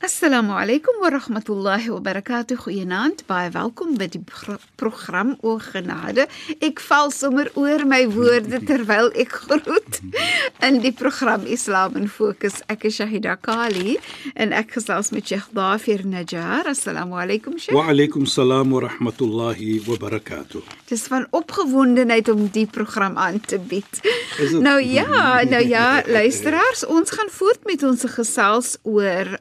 Assalamu 0.00 0.52
alaykum 0.54 1.00
wa 1.02 1.10
rahmatullahi 1.10 1.88
wa 1.90 1.98
barakatuh. 1.98 2.54
Goeienaand. 2.62 3.24
Baie 3.26 3.50
welkom 3.50 3.96
by 3.98 4.06
die 4.06 4.20
progr- 4.22 4.62
program 4.78 5.32
O 5.42 5.56
Genade. 5.58 6.28
Ek 6.62 6.78
val 6.86 7.10
sommer 7.10 7.48
oor 7.58 7.82
my 7.84 8.04
woorde 8.06 8.60
terwyl 8.68 9.10
ek 9.18 9.34
groet 9.42 9.98
in 10.68 10.78
die 10.84 10.92
program 10.94 11.42
Islam 11.50 11.96
in 11.98 12.06
Fokus. 12.06 12.60
Ek 12.70 12.86
is 12.86 13.00
Shahida 13.00 13.34
Kali 13.42 13.96
en 14.38 14.54
ek 14.54 14.76
gesels 14.78 15.10
met 15.10 15.26
Sheikh 15.26 15.50
Dafir 15.58 16.06
Najjar. 16.06 16.70
Assalamu 16.70 17.18
alaykum 17.18 17.58
Sheikh. 17.58 17.74
Wa 17.74 17.90
alaykum 17.90 18.22
salaam 18.30 18.70
wa 18.78 18.84
rahmatullahi 18.86 19.80
wa 19.88 19.98
barakatuh. 19.98 20.62
Dis 20.92 21.08
van 21.10 21.26
opgewondenheid 21.34 22.30
om 22.30 22.46
die 22.54 22.68
program 22.70 23.18
aan 23.18 23.40
te 23.42 23.58
bied. 23.58 23.98
Nou 24.62 24.78
ja, 24.78 25.42
nou 25.42 25.64
ja, 25.66 25.88
luisteraars, 26.06 26.86
ons 26.86 27.10
gaan 27.18 27.34
voort 27.34 27.66
met 27.66 27.82
ons 27.82 28.06
gesels 28.14 28.76
oor 28.86 29.34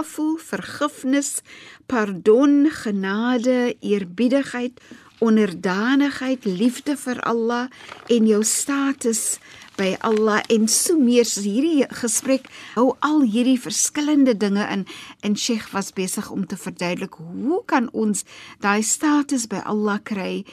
al-afu, 0.00 0.38
vergifnis, 0.38 1.42
pardon, 1.86 2.70
genade, 2.70 3.76
eerbiedigheid, 3.80 4.80
onderdanigheid, 5.20 6.44
liefde 6.44 6.96
vir 6.96 7.20
Allah 7.28 7.68
en 8.08 8.26
jou 8.26 8.40
status 8.42 9.38
by 9.76 9.98
Allah 10.00 10.40
en 10.48 10.68
so 10.68 10.96
meer. 10.96 11.28
So 11.28 11.44
hierdie 11.44 11.84
gesprek 12.00 12.48
hou 12.78 12.94
al 13.04 13.20
hierdie 13.28 13.60
verskillende 13.60 14.32
dinge 14.36 14.64
in 14.72 14.86
en 15.20 15.36
Sheikh 15.36 15.68
was 15.74 15.92
besig 15.92 16.30
om 16.32 16.46
te 16.46 16.56
verduidelik 16.56 17.20
hoe 17.20 17.60
kan 17.66 17.90
ons 17.92 18.24
daai 18.64 18.82
status 18.82 19.46
by 19.52 19.60
Allah 19.68 20.00
kry? 20.00 20.44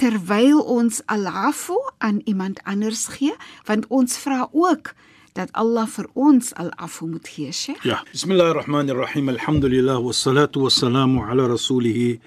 terwyl 0.00 0.64
ons 0.66 1.02
al-afu 1.06 1.76
aan 2.02 2.22
iemand 2.24 2.58
anders 2.66 3.06
gee 3.12 3.36
want 3.68 3.86
ons 3.86 4.16
vra 4.18 4.48
ook 4.50 4.96
dat 5.32 5.48
Allah 5.52 5.86
vir 5.88 6.08
ons 6.14 6.52
al-afu 6.60 7.06
moet 7.08 7.28
gee 7.28 7.52
Sheikh 7.52 7.84
Ja, 7.84 8.02
bismillahirrahmanirrahim. 8.12 9.28
Alhamdulillah 9.28 10.00
wassalatu 10.04 10.66
wassalamu 10.66 11.24
ala 11.24 11.48
rasulih 11.48 12.18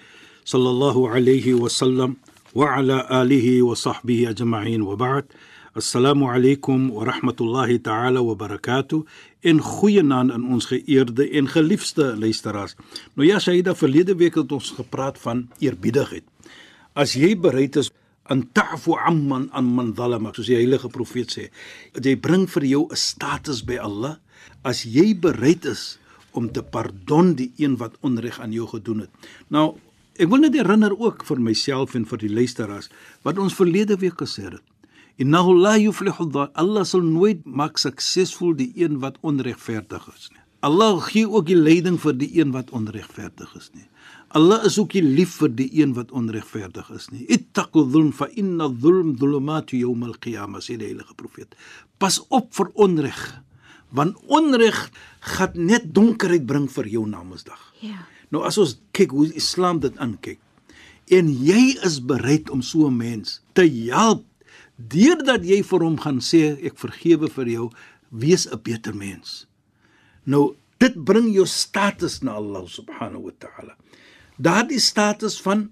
sallallahu 0.43 1.09
alayhi 1.13 1.53
wa 1.53 1.69
sallam 1.69 2.17
wa 2.53 2.73
ala 2.77 3.05
alihi 3.09 3.61
wa 3.61 3.75
sahbihi 3.75 4.27
ajma'in 4.33 4.81
wa 4.81 4.95
ba'd. 4.95 5.29
Assalamu 5.75 6.31
alaykum 6.31 6.89
wa 6.89 7.03
rahmatullahi 7.05 7.83
ta'ala 7.83 8.23
wa 8.23 8.33
barakatuh. 8.33 9.03
En 9.43 9.59
goeienaand 9.59 10.31
aan 10.31 10.47
ons 10.47 10.65
geëerde 10.65 11.29
en 11.29 11.49
geliefde 11.51 12.15
luisteraars. 12.17 12.75
Nou 13.13 13.27
ja, 13.27 13.39
Shaida, 13.39 13.75
verlede 13.75 14.15
week 14.15 14.39
het 14.39 14.51
ons 14.51 14.71
gepraat 14.71 15.19
van 15.19 15.49
eerbiedigheid. 15.59 16.23
As 16.95 17.13
jy 17.13 17.35
bereid 17.35 17.75
is 17.75 17.91
aan 18.31 18.45
ta'fu 18.53 18.95
amman 18.97 19.49
an 19.53 19.67
man 19.77 19.93
zalama 19.97 20.31
soos 20.33 20.49
die 20.49 20.57
heilige 20.57 20.89
profeet 20.89 21.33
sê. 21.33 21.49
Jy 21.93 22.15
bring 22.17 22.47
vir 22.49 22.65
jou 22.65 22.87
'n 22.89 22.95
status 22.95 23.61
by 23.61 23.77
Allah. 23.77 24.17
As 24.63 24.83
jy 24.83 25.13
bereid 25.13 25.65
is 25.65 25.97
om 26.33 26.51
te 26.51 26.61
pardon 26.61 27.35
die 27.35 27.51
een 27.57 27.77
wat 27.77 27.97
onreg 28.01 28.39
aan 28.39 28.51
jou 28.51 28.67
gedoen 28.67 28.99
het. 28.99 29.11
Nou 29.49 29.77
ek 30.17 30.29
wil 30.29 30.39
net 30.39 30.53
herinner 30.53 30.93
ook 30.99 31.25
vir 31.25 31.39
myself 31.39 31.95
en 31.95 32.05
vir 32.05 32.17
die 32.17 32.33
luisteraars 32.33 32.89
wat 33.23 33.37
ons 33.37 33.53
verlede 33.53 33.97
week 33.97 34.17
gesê 34.21 34.51
het. 34.51 34.63
Innahu 35.17 35.55
la 35.59 35.77
yuflihu 35.77 36.31
dha 36.31 36.49
Allah 36.53 36.83
sal 36.83 37.01
nooit 37.01 37.45
maak 37.45 37.77
suksesvol 37.77 38.55
die 38.55 38.71
een 38.75 38.99
wat 38.99 39.17
onregverdig 39.21 40.07
is 40.15 40.29
nie 40.31 40.44
Allah 40.59 41.01
gee 41.01 41.27
ook 41.27 41.45
die 41.45 41.55
leiding 41.57 41.99
vir 42.01 42.13
die 42.13 42.31
een 42.39 42.51
wat 42.51 42.71
onregverdig 42.71 43.55
is 43.55 43.71
nie 43.73 43.87
Allah 44.35 44.65
is 44.65 44.79
ook 44.79 44.93
nie 44.93 45.03
lief 45.03 45.37
vir 45.39 45.51
die 45.55 45.69
een 45.79 45.93
wat 45.95 46.09
onregverdig 46.11 46.89
is 46.91 47.05
nie. 47.07 47.23
Ittaqu 47.31 47.85
dhulm 47.87 48.09
fa 48.11 48.27
inna 48.35 48.67
dhulm 48.67 49.13
dhulumatu 49.15 49.77
yawm 49.79 50.03
al-qiyamah 50.03 50.59
sê 50.59 50.75
die 50.75 50.89
heilige 50.89 51.15
profeet. 51.15 51.55
Pas 52.03 52.17
op 52.27 52.49
vir 52.57 52.67
onreg, 52.73 53.21
want 53.95 54.19
onreg 54.27 54.75
gaan 55.23 55.55
net 55.55 55.87
donkerheid 55.95 56.43
bring 56.45 56.67
vir 56.67 56.89
jou 56.97 57.05
na 57.07 57.23
Mondsdag. 57.23 57.61
Ja 57.79 58.03
Nou 58.33 58.43
as 58.47 58.57
ons 58.61 58.75
kyk 58.95 59.13
hoe 59.15 59.29
Islam 59.37 59.81
dit 59.83 59.97
aankyk 60.01 60.41
en 61.13 61.27
jy 61.29 61.75
is 61.85 61.99
bereid 62.01 62.49
om 62.49 62.63
so 62.65 62.87
'n 62.87 62.97
mens 62.97 63.41
te 63.53 63.63
help 63.91 64.25
deurdat 64.75 65.45
jy 65.45 65.61
vir 65.63 65.79
hom 65.85 65.97
gaan 66.01 66.19
sê 66.19 66.57
ek 66.65 66.79
vergewe 66.81 67.29
vir 67.29 67.47
jou, 67.47 67.69
wees 68.09 68.47
'n 68.47 68.59
beter 68.63 68.95
mens. 68.95 69.45
Nou 70.25 70.55
dit 70.81 70.95
bring 71.07 71.31
jou 71.33 71.45
status 71.47 72.19
na 72.25 72.37
Allah 72.39 72.65
subhanahu 72.69 73.29
wa 73.29 73.33
ta'ala. 73.39 73.75
Daardie 74.37 74.81
status 74.83 75.39
van 75.41 75.69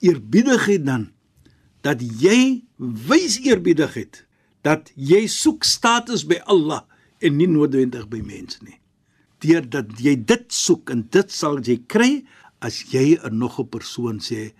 eerbiedigheid 0.00 0.86
dan 0.86 1.10
dat 1.84 2.00
jy 2.00 2.62
wys 2.76 3.38
eerbiedigheid 3.44 4.24
dat 4.64 4.90
jy 4.96 5.24
soek 5.28 5.64
status 5.64 6.24
by 6.28 6.40
Allah 6.48 6.84
en 7.20 7.36
nie 7.36 7.48
noodwendig 7.48 8.08
by 8.12 8.20
mense 8.24 8.60
nie. 8.64 8.78
Deurdat 9.40 9.92
jy 10.00 10.16
dit 10.16 10.46
soek 10.52 10.92
en 10.92 11.06
dit 11.12 11.32
sal 11.32 11.60
jy 11.64 11.80
kry 11.88 12.24
as 12.60 12.82
jy 12.92 13.16
'n 13.16 13.38
nog 13.38 13.60
'n 13.60 13.68
persoon 13.68 14.20
sê 14.20 14.52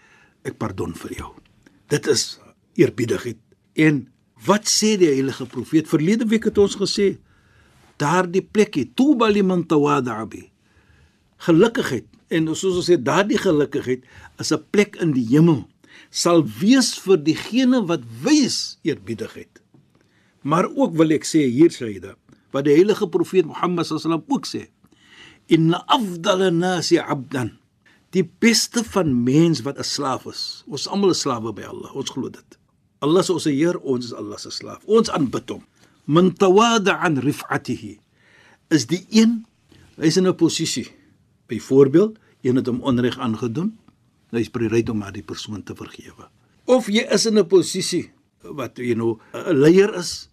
ek 0.44 0.58
pardon 0.58 0.94
vir 0.94 1.12
jou. 1.16 1.34
Dit 1.88 2.06
is 2.06 2.40
eerbiedigheid. 2.76 3.38
En 3.76 4.08
wat 4.46 4.64
sê 4.68 4.96
die 4.96 5.12
heilige 5.12 5.46
profeet? 5.46 5.88
Verlede 5.88 6.26
week 6.26 6.44
het 6.44 6.58
ons 6.58 6.76
gesê 6.76 7.18
daardie 8.00 8.42
plekie 8.42 8.88
tuba 8.96 9.28
liman 9.28 9.66
tawada'a 9.68 10.24
bi 10.30 10.46
gelukkigheid 11.46 12.06
en 12.32 12.48
soos 12.54 12.80
ons 12.80 12.88
sê 12.88 12.96
daardie 12.96 13.40
gelukkigheid 13.40 14.04
is 14.40 14.52
'n 14.52 14.64
plek 14.72 14.96
in 15.04 15.12
die 15.12 15.26
hemel 15.34 15.66
sal 16.10 16.42
wees 16.60 16.98
vir 17.04 17.18
diegene 17.22 17.86
wat 17.86 18.02
wys 18.22 18.78
eerbiedigheid. 18.82 19.60
Maar 20.42 20.66
ook 20.72 20.96
wil 20.96 21.12
ek 21.14 21.24
sê 21.28 21.46
hier 21.46 21.70
Sayyida 21.70 22.16
wat 22.50 22.66
die 22.66 22.74
heilige 22.74 23.06
profeet 23.06 23.46
Mohammed 23.46 23.86
sallam 23.86 24.24
ook 24.26 24.46
sê 24.46 24.66
inna 25.46 25.82
afdal 25.86 26.50
nasi 26.50 26.98
abdan 26.98 27.52
die 28.10 28.24
beste 28.42 28.82
van 28.82 29.12
mens 29.24 29.62
wat 29.62 29.78
'n 29.78 29.86
slaaf 29.86 30.26
is. 30.26 30.64
Ons 30.66 30.88
almal 30.88 31.10
is 31.10 31.20
slawe 31.20 31.52
by 31.52 31.62
Allah. 31.62 31.94
Ons 31.94 32.10
glo 32.10 32.28
dit. 32.28 32.58
Allah 33.00 33.20
is 33.20 33.30
ons 33.30 33.44
Heer, 33.44 33.78
ons 33.78 34.04
is 34.04 34.12
Allah 34.12 34.38
se 34.38 34.50
slaaf. 34.50 34.82
Ons 34.84 35.10
aanbid 35.10 35.48
hom. 35.50 35.62
Man 36.10 36.32
tawada 36.34 36.98
an 37.06 37.20
rif'atihi 37.22 37.92
is 38.74 38.86
die 38.90 39.04
een 39.14 39.44
hy's 40.00 40.16
in 40.16 40.26
'n 40.26 40.34
posisie 40.34 40.88
Byvoorbeeld, 41.50 42.18
een 42.46 42.56
het 42.56 42.66
hom 42.66 42.80
onreg 42.86 43.18
aangedoen, 43.18 43.74
hy 44.30 44.44
is 44.44 44.50
bereid 44.54 44.90
om 44.92 45.00
maar 45.02 45.14
die 45.14 45.26
persoon 45.26 45.64
te 45.66 45.74
vergewe. 45.74 46.28
Of 46.70 46.86
jy 46.86 47.02
is 47.10 47.26
in 47.26 47.38
'n 47.38 47.46
posisie 47.46 48.10
wat 48.42 48.78
jy 48.78 48.94
nou 48.94 49.18
'n 49.34 49.54
leier 49.54 49.94
is, 49.94 50.30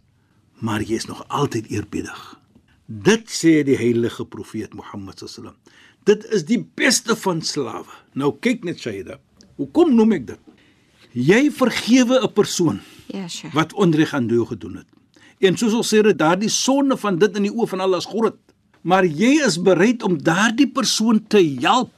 maar 0.62 0.82
jy 0.82 0.96
is 0.96 1.06
nog 1.06 1.26
altyd 1.28 1.70
eerbiedig. 1.70 2.40
Dit 2.86 3.30
sê 3.30 3.64
die 3.64 3.78
heilige 3.78 4.26
profeet 4.26 4.74
Mohammed 4.74 5.20
sallam. 5.26 5.56
Dit 6.04 6.26
is 6.26 6.46
die 6.46 6.70
beste 6.76 7.16
van 7.16 7.42
slawe. 7.42 7.92
Nou 8.14 8.38
kyk 8.40 8.64
net 8.64 8.80
Shaida. 8.80 9.20
Hoekom 9.56 9.96
noem 9.96 10.12
ek 10.12 10.28
dit? 10.28 10.40
Jy 11.12 11.52
vergewe 11.52 12.22
'n 12.24 12.34
persoon 12.34 12.80
Ja 13.08 13.28
Sheikh 13.28 13.54
wat 13.54 13.74
onreg 13.74 14.14
aan 14.14 14.28
jou 14.28 14.46
gedoen 14.46 14.76
het. 14.76 14.97
En 15.40 15.58
soos 15.58 15.74
ons 15.74 15.94
sê, 15.94 16.02
dat 16.02 16.18
daardie 16.18 16.50
sonde 16.50 16.98
van 16.98 17.18
dit 17.18 17.36
in 17.38 17.44
die 17.44 17.54
oë 17.54 17.68
van 17.68 17.84
Allah 17.86 18.02
is 18.02 18.10
groot 18.10 18.38
maar 18.88 19.06
jy 19.06 19.38
is 19.44 19.58
bereid 19.60 20.04
om 20.08 20.18
daardie 20.24 20.70
persoon 20.72 21.20
te 21.28 21.42
help 21.64 21.92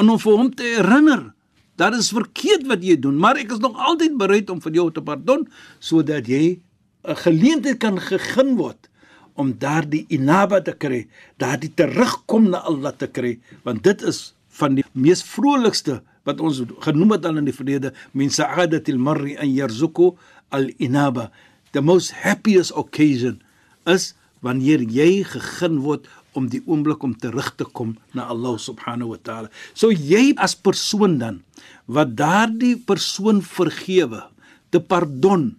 en 0.00 0.12
om 0.12 0.20
vir 0.20 0.38
hom 0.40 0.52
te 0.52 0.68
herinner 0.76 1.32
dat 1.76 1.92
is 1.92 2.08
verkeerd 2.08 2.64
wat 2.70 2.84
jy 2.84 2.94
doen, 2.96 3.18
maar 3.20 3.36
ek 3.36 3.50
is 3.52 3.60
nog 3.60 3.76
altyd 3.76 4.14
bereid 4.16 4.48
om 4.52 4.62
vir 4.64 4.78
jou 4.78 4.86
te 4.96 5.02
pardon 5.04 5.44
sodat 5.78 6.28
jy 6.28 6.60
'n 7.04 7.16
geleentheid 7.24 7.78
kan 7.78 8.00
gegee 8.00 8.56
word 8.56 8.88
om 9.36 9.52
daardie 9.52 10.06
inaba 10.08 10.60
te 10.64 10.72
kry, 10.72 11.06
daardie 11.36 11.70
terugkom 11.76 12.48
na 12.50 12.64
Allah 12.64 12.96
te 12.96 13.06
kry, 13.06 13.38
want 13.64 13.84
dit 13.84 14.02
is 14.02 14.32
van 14.48 14.74
die 14.74 14.84
mees 14.94 15.22
vrolikste 15.22 16.00
wat 16.24 16.40
ons 16.40 16.62
genoem 16.80 17.12
het 17.12 17.26
al 17.26 17.36
in 17.36 17.44
die 17.44 17.52
verlede, 17.52 17.92
min 18.12 18.30
sa'adatil 18.30 18.98
mar'i 18.98 19.36
an 19.36 19.52
yarzuku 19.52 20.16
al 20.50 20.70
inaba. 20.78 21.30
The 21.76 21.84
most 21.84 22.24
happiest 22.24 22.72
occasion 22.72 23.42
is 23.84 24.14
wanneer 24.40 24.80
jy 24.80 25.20
gegeen 25.28 25.82
word 25.84 26.06
om 26.36 26.48
die 26.48 26.62
oomblik 26.64 27.04
om 27.04 27.12
terug 27.20 27.50
te 27.60 27.66
kom 27.68 27.96
na 28.16 28.28
Allah 28.32 28.56
subhanahu 28.60 29.12
wa 29.12 29.20
taala. 29.20 29.52
So 29.76 29.92
jy 29.92 30.32
as 30.40 30.56
persoon 30.56 31.18
dan 31.20 31.42
wat 31.84 32.14
daardie 32.16 32.78
persoon 32.80 33.42
vergewe, 33.44 34.24
te 34.72 34.80
pardon. 34.80 35.50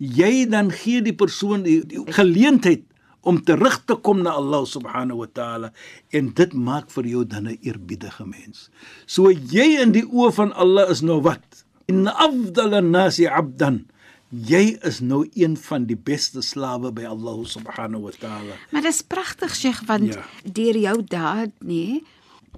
Jy 0.00 0.48
dan 0.48 0.72
gee 0.72 1.04
die 1.04 1.16
persoon 1.16 1.64
die, 1.66 1.82
die 1.84 2.00
geleentheid 2.16 2.88
om 3.28 3.42
terug 3.44 3.80
te 3.84 3.98
kom 4.00 4.22
na 4.24 4.32
Allah 4.40 4.64
subhanahu 4.64 5.26
wa 5.26 5.28
taala 5.28 5.72
en 6.16 6.32
dit 6.40 6.56
maak 6.56 6.88
vir 6.94 7.04
jou 7.12 7.28
dan 7.28 7.52
'n 7.52 7.60
eerbiedige 7.60 8.24
mens. 8.24 8.72
So 9.04 9.28
jy 9.28 9.76
in 9.84 9.92
die 9.92 10.08
oë 10.08 10.32
van 10.32 10.56
Allah 10.56 10.88
is 10.88 11.04
nou 11.04 11.20
wat? 11.20 11.44
In 11.84 12.08
afdal 12.08 12.80
an-nasi 12.80 13.28
'abdan. 13.28 13.84
Jy 14.28 14.76
is 14.84 14.98
nou 15.00 15.22
een 15.34 15.56
van 15.56 15.86
die 15.88 15.96
beste 15.96 16.42
slawe 16.44 16.90
by 16.92 17.06
Allah 17.08 17.38
subhanahu 17.48 18.02
wa 18.02 18.10
taala. 18.20 18.56
Maar 18.70 18.82
dit 18.84 18.92
is 18.92 19.02
pragtig 19.02 19.54
Sheikh 19.56 19.80
want 19.88 20.14
Ja. 20.14 20.24
deur 20.44 20.76
jou 20.76 21.02
daad 21.04 21.50
nê 21.64 22.02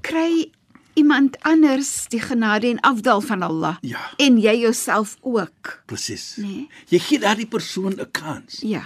kry 0.03 0.51
iemand 0.95 1.37
anders 1.47 2.09
die 2.09 2.21
genade 2.21 2.67
en 2.67 2.81
afdal 2.81 3.21
van 3.21 3.43
Allah 3.43 3.77
Ja. 3.81 4.01
en 4.19 4.39
jy 4.41 4.57
jouself 4.61 5.17
ook. 5.21 5.83
Presies. 5.87 6.35
Nee. 6.37 6.69
Jy 6.89 6.99
gee 6.99 7.19
daardie 7.19 7.47
persoon 7.47 7.93
'n 8.01 8.11
kans. 8.11 8.61
Ja. 8.63 8.83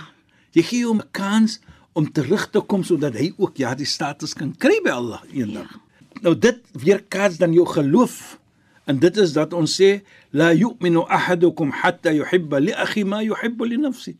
Jy 0.53 0.63
gee 0.63 0.85
hom 0.87 0.99
'n 1.01 1.09
kans 1.11 1.61
om 1.93 2.13
terug 2.13 2.51
te 2.51 2.61
kom 2.61 2.83
sodat 2.85 3.15
hy 3.15 3.33
ook 3.39 3.57
ja 3.57 3.75
die 3.75 3.87
status 3.87 4.35
kan 4.35 4.55
kry 4.57 4.81
by 4.85 4.91
Allah 4.91 5.23
eendag. 5.33 5.71
Ja. 5.73 5.81
Nou 6.21 6.39
dit 6.39 6.61
weerkaats 6.73 7.37
dan 7.37 7.53
jou 7.53 7.67
geloof. 7.67 8.39
En 8.85 8.99
dit 9.01 9.17
is 9.17 9.33
dat 9.33 9.55
ons 9.57 9.75
sê 9.81 10.03
la 10.37 10.51
yu'minu 10.53 11.07
ahadukum 11.09 11.71
hatta 11.81 12.13
yuhibba 12.13 12.61
li 12.61 12.73
akhi 12.85 13.05
ma 13.09 13.23
yuhibbu 13.25 13.69
li 13.69 13.79
nafsi. 13.81 14.17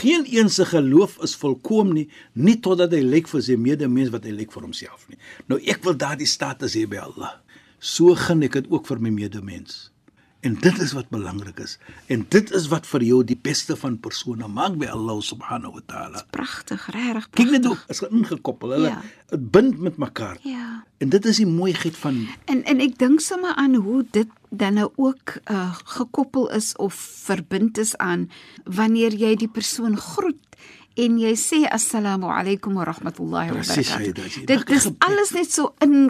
Geen 0.00 0.24
een 0.32 0.48
se 0.48 0.64
geloof 0.64 1.18
is 1.22 1.36
volkom 1.36 1.92
nie, 1.92 2.06
nie 2.32 2.56
totdat 2.60 2.96
hy 2.96 3.02
lyk 3.04 3.28
vir 3.28 3.44
sy 3.44 3.58
medemens 3.60 4.14
wat 4.14 4.24
hy 4.24 4.32
lyk 4.32 4.54
vir 4.54 4.64
homself 4.64 5.04
nie. 5.10 5.20
Nou 5.52 5.60
ek 5.60 5.84
wil 5.84 5.98
daardie 6.00 6.28
status 6.28 6.78
hê 6.78 6.86
by 6.88 7.02
Allah. 7.04 7.36
So 7.78 8.16
gun 8.16 8.46
ek 8.46 8.56
dit 8.56 8.72
ook 8.72 8.88
vir 8.88 9.04
my 9.04 9.12
medemens. 9.12 9.90
En 10.46 10.54
dit 10.62 10.78
is 10.84 10.92
wat 10.94 11.08
belangrik 11.10 11.58
is. 11.64 11.76
En 12.12 12.22
dit 12.30 12.52
is 12.54 12.68
wat 12.70 12.86
vir 12.86 13.02
jou 13.06 13.20
die 13.26 13.38
beste 13.42 13.74
van 13.80 13.96
persone 14.02 14.46
maak 14.48 14.76
by 14.78 14.86
Allah 14.94 15.18
subhanahu 15.24 15.80
wa 15.80 15.82
taala. 15.90 16.22
Pragtig, 16.36 16.86
regtig. 16.94 17.28
Kyk 17.40 17.50
net 17.56 17.66
hoe 17.66 17.76
is 17.92 18.02
ingekoppel. 18.06 18.76
Hulle 18.76 18.92
Ja. 18.92 19.00
dit 19.32 19.50
bind 19.50 19.80
met 19.82 19.96
mekaar. 19.98 20.38
Ja. 20.46 20.84
En 21.02 21.08
dit 21.08 21.24
is 21.26 21.36
die 21.42 21.46
mooiheid 21.50 21.96
van 21.96 22.26
En 22.44 22.62
en 22.64 22.80
ek 22.80 22.98
dink 22.98 23.20
sommer 23.20 23.54
aan 23.58 23.74
hoe 23.74 24.04
dit 24.10 24.28
dan 24.50 24.74
nou 24.78 24.90
ook 24.96 25.36
uh, 25.50 25.74
gekoppel 25.96 26.50
is 26.50 26.76
of 26.76 26.94
verbind 27.26 27.78
is 27.78 27.96
aan 27.96 28.30
wanneer 28.64 29.14
jy 29.14 29.34
die 29.36 29.48
persoon 29.50 29.96
groet 29.96 30.38
en 30.96 31.18
jy 31.20 31.34
sê 31.36 31.64
assalamu 31.68 32.30
alaykum 32.32 32.78
wa 32.78 32.84
rahmatullahi 32.84 33.50
wa 33.52 33.60
barakatuh. 33.60 34.46
Dit 34.46 34.70
is 34.70 34.88
alles 34.98 35.30
net 35.36 35.52
so 35.52 35.74
in 35.84 36.08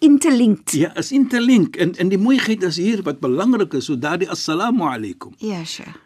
interlinked. 0.00 0.72
ja, 0.72 0.90
is 0.96 1.12
interlink 1.12 1.76
en 1.76 1.94
en 2.00 2.08
die 2.12 2.18
mooiheid 2.18 2.62
is 2.66 2.78
hier 2.80 3.02
wat 3.06 3.20
belangrik 3.20 3.74
is, 3.78 3.88
so 3.90 3.98
daardie 3.98 4.28
assalamu 4.30 4.88
alaykum. 4.88 5.34
Ja, 5.38 5.64
Sheikh. 5.64 5.96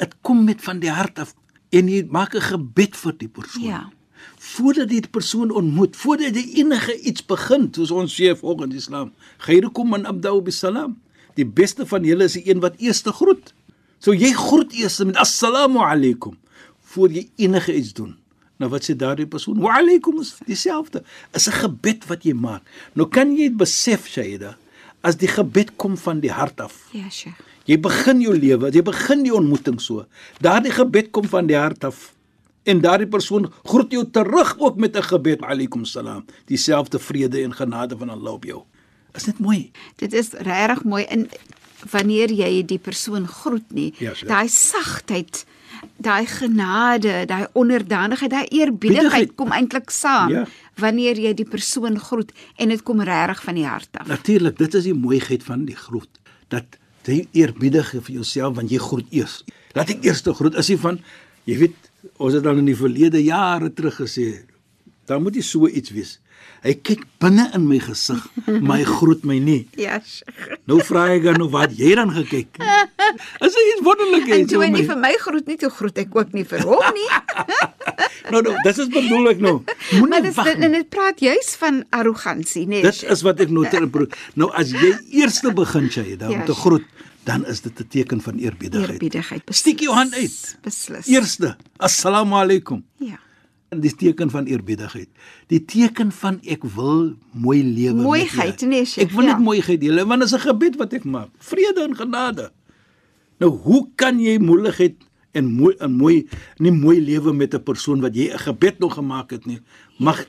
Dit 0.00 0.14
kom 0.20 0.44
met 0.44 0.62
van 0.62 0.80
die 0.82 0.90
hart 0.90 1.18
af 1.18 1.34
en 1.70 1.88
jy 1.88 2.04
maak 2.10 2.34
'n 2.34 2.40
gebed 2.40 2.96
vir 2.96 3.14
die 3.18 3.28
persoon. 3.28 3.64
Ja. 3.64 3.90
Voordat 4.38 4.90
jy 4.90 5.00
die 5.00 5.10
persoon 5.10 5.50
ontmoet, 5.50 5.96
voordat 5.96 6.34
jy 6.34 6.62
enige 6.62 7.00
iets 7.00 7.26
begin, 7.26 7.68
soos 7.74 7.90
ons 7.90 8.20
sê 8.20 8.36
volgens 8.36 8.74
Islam, 8.74 9.12
khairukum 9.38 9.88
man 9.88 10.06
abda'u 10.06 10.42
bisalam. 10.42 10.96
Die 11.34 11.46
beste 11.46 11.86
van 11.86 12.04
julle 12.04 12.24
is 12.24 12.32
die 12.32 12.50
een 12.50 12.60
wat 12.60 12.74
eers 12.78 13.02
groet. 13.02 13.54
So 13.98 14.12
jy 14.12 14.32
groet 14.32 14.72
eers 14.72 14.98
met 15.04 15.16
assalamu 15.16 15.78
alaykum 15.78 16.38
voor 16.80 17.10
jy 17.10 17.30
enige 17.36 17.74
iets 17.74 17.92
doen. 17.92 18.16
Nou 18.62 18.70
wat 18.70 18.86
sê 18.86 18.94
daardie 18.94 19.26
persoon? 19.26 19.58
Wa 19.62 19.80
alaykum 19.80 20.20
is 20.22 20.36
dieselfde. 20.46 21.02
Is 21.34 21.48
'n 21.48 21.58
gebed 21.64 22.06
wat 22.06 22.22
jy 22.24 22.34
maak. 22.34 22.62
Nou 22.94 23.08
kan 23.08 23.34
jy 23.34 23.48
dit 23.48 23.56
besef, 23.56 24.06
Shaida, 24.06 24.56
as 25.02 25.16
die 25.16 25.28
gebed 25.28 25.76
kom 25.76 25.96
van 25.96 26.20
die 26.20 26.30
hart 26.30 26.60
af. 26.60 26.88
Ja, 26.92 27.10
Sheikh. 27.10 27.34
Jy 27.66 27.78
begin 27.78 28.20
jou 28.20 28.34
lewe, 28.34 28.70
jy 28.70 28.82
begin 28.82 29.22
die 29.22 29.34
ontmoeting 29.34 29.80
so. 29.80 30.06
Daardie 30.40 30.72
gebed 30.72 31.10
kom 31.10 31.24
van 31.24 31.46
die 31.46 31.56
hart 31.56 31.84
af. 31.84 32.12
En 32.64 32.80
daardie 32.80 33.06
persoon 33.06 33.52
groet 33.64 33.90
jou 33.90 34.04
terug 34.10 34.54
ook 34.58 34.76
met 34.76 34.96
'n 34.96 35.02
gebed, 35.02 35.42
alaykum 35.42 35.84
salaam. 35.84 36.24
Dieselfde 36.46 36.98
vrede 36.98 37.42
en 37.42 37.54
genade 37.54 37.96
van 37.98 38.10
Allah 38.10 38.32
op 38.32 38.44
jou. 38.44 38.62
Is 39.14 39.24
dit 39.24 39.38
mooi? 39.38 39.70
Dit 39.96 40.12
is 40.12 40.32
regtig 40.32 40.84
mooi 40.84 41.04
in 41.04 41.28
wanneer 41.90 42.30
jy 42.30 42.62
die 42.64 42.78
persoon 42.78 43.26
groet 43.26 43.72
nie. 43.74 43.94
Ja, 43.98 44.12
daai 44.26 44.48
sagtheid, 44.48 45.44
daai 45.96 46.26
genade, 46.26 47.24
daai 47.26 47.46
onderdanigheid, 47.52 48.30
daai 48.30 48.46
eerbiedigheid 48.48 49.10
Biedigheid. 49.10 49.34
kom 49.36 49.52
eintlik 49.52 49.90
saam 49.90 50.30
Ja. 50.30 50.46
wanneer 50.76 51.18
jy 51.18 51.34
die 51.34 51.44
persoon 51.44 51.98
groet 51.98 52.32
en 52.56 52.68
dit 52.68 52.82
kom 52.82 53.00
regtig 53.00 53.42
van 53.42 53.54
die 53.54 53.66
hart 53.66 53.88
af. 53.92 54.06
Natuurlik, 54.06 54.58
dit 54.58 54.74
is 54.74 54.84
die 54.84 54.94
mooiheid 54.94 55.42
van 55.42 55.64
die 55.64 55.76
groet. 55.76 56.08
Dat 56.48 56.64
jy 57.04 57.26
eerbiedig 57.32 57.90
vir 57.90 58.12
jouself 58.14 58.54
want 58.56 58.70
jy 58.70 58.78
groet 58.78 59.06
eers. 59.10 59.44
Laat 59.74 59.90
ek 59.90 60.04
eers 60.04 60.22
te 60.22 60.34
groet 60.34 60.54
is 60.54 60.68
nie 60.68 60.78
van 60.78 61.00
jy 61.44 61.58
weet, 61.58 61.74
ons 62.18 62.34
het 62.34 62.46
al 62.46 62.58
in 62.58 62.64
die 62.66 62.76
verlede 62.76 63.22
jare 63.22 63.72
terug 63.72 63.96
gesê, 64.00 64.44
dan 65.06 65.22
moet 65.22 65.34
jy 65.34 65.42
so 65.42 65.68
iets 65.68 65.90
wees. 65.90 66.18
Hy 66.62 66.74
kyk 66.78 67.00
binne 67.18 67.48
in 67.54 67.64
my 67.66 67.78
gesig, 67.82 68.22
maar 68.62 68.78
hy 68.78 68.84
groet 68.86 69.24
my 69.24 69.38
nie. 69.42 69.66
Ja. 69.84 69.98
Sheikh. 70.04 70.58
Nou 70.70 70.78
vra 70.86 71.08
ek 71.10 71.22
dan 71.26 71.42
of 71.42 71.50
wat 71.50 71.72
jy 71.76 71.94
dan 71.98 72.10
gekyk. 72.14 72.56
Is 73.44 73.52
dit 73.56 73.66
iets 73.72 73.82
wonderlik 73.82 74.28
toe 74.48 74.62
hy 74.62 74.68
om 74.70 74.72
nie 74.78 74.84
vir 74.86 74.96
my 75.02 75.12
groet 75.18 75.46
nie, 75.50 75.56
toe 75.56 75.70
groet 75.70 75.98
ek 75.98 76.14
ook 76.16 76.32
nie 76.32 76.44
vir 76.44 76.62
hom 76.62 76.94
nie. 76.94 77.08
Nou 78.32 78.40
nou, 78.46 78.54
dis 78.64 78.78
is 78.78 78.88
bedoel 78.88 79.26
ek 79.32 79.40
nou. 79.42 79.54
maar 79.66 79.98
Moenie 79.98 80.20
dit 80.22 80.34
wag. 80.36 80.46
dit- 80.46 80.62
en 80.64 80.72
dit 80.72 80.88
praat 80.88 81.18
juis 81.20 81.48
van 81.58 81.82
arrogansie, 81.90 82.66
nee. 82.70 82.80
Dit 82.82 83.02
is 83.02 83.22
wat 83.26 83.40
ek 83.40 83.50
nou 83.50 83.66
ter 83.68 83.82
Nou 84.38 84.48
as 84.54 84.70
jy 84.70 84.92
eerste 85.10 85.52
begin 85.52 85.90
jy 85.90 86.16
dan 86.16 86.30
om 86.30 86.38
Ja, 86.38 86.44
te 86.46 86.54
sure. 86.54 86.60
groet, 86.62 86.86
dan 87.24 87.44
is 87.46 87.60
dit 87.60 87.80
'n 87.80 87.88
teken 87.88 88.20
van 88.22 88.38
eerbiedigheid. 88.38 88.90
eerbiedigheid. 89.02 89.42
Steek 89.50 89.80
jou 89.80 89.92
hand 89.94 90.14
uit. 90.14 90.56
Beslis. 90.62 91.06
Eerste, 91.06 91.56
assalamu 91.76 92.34
alaykum. 92.34 92.84
Ja. 92.98 93.18
En 93.72 93.80
dis 93.80 93.94
teken 93.96 94.28
van 94.30 94.44
eerbiedigheid. 94.52 95.08
Die 95.48 95.62
teken 95.64 96.10
van 96.12 96.40
ek 96.44 96.64
wil 96.74 97.14
mooi 97.32 97.62
lewe 97.64 97.94
met 97.94 98.04
Mooiheid, 98.04 98.60
nee, 98.68 98.84
Sheikh, 98.84 99.08
Ek 99.08 99.14
wil 99.16 99.24
net 99.30 99.38
ja. 99.38 99.44
mooiheid 99.46 99.80
deel 99.80 100.02
want 100.04 100.20
dit 100.20 100.28
is 100.28 100.34
'n 100.36 100.44
gebed 100.44 100.76
wat 100.76 100.92
ek 100.92 101.04
maak. 101.04 101.30
Vrede 101.38 101.80
en 101.88 101.96
genade. 101.96 102.50
Nou 103.40 103.50
hoe 103.64 103.88
kan 103.96 104.20
jy 104.20 104.36
moeilikheid 104.38 104.96
en 105.32 105.44
mooi 105.56 105.74
'n 105.80 105.90
mooi 105.96 106.28
nie 106.58 106.70
mooi 106.72 107.00
lewe 107.00 107.32
met 107.32 107.54
'n 107.54 107.62
persoon 107.62 108.00
wat 108.00 108.14
jy 108.14 108.28
'n 108.32 108.38
gebed 108.38 108.78
nog 108.78 108.94
gemaak 108.94 109.30
het 109.30 109.46
nie? 109.46 109.60
Mag 109.98 110.26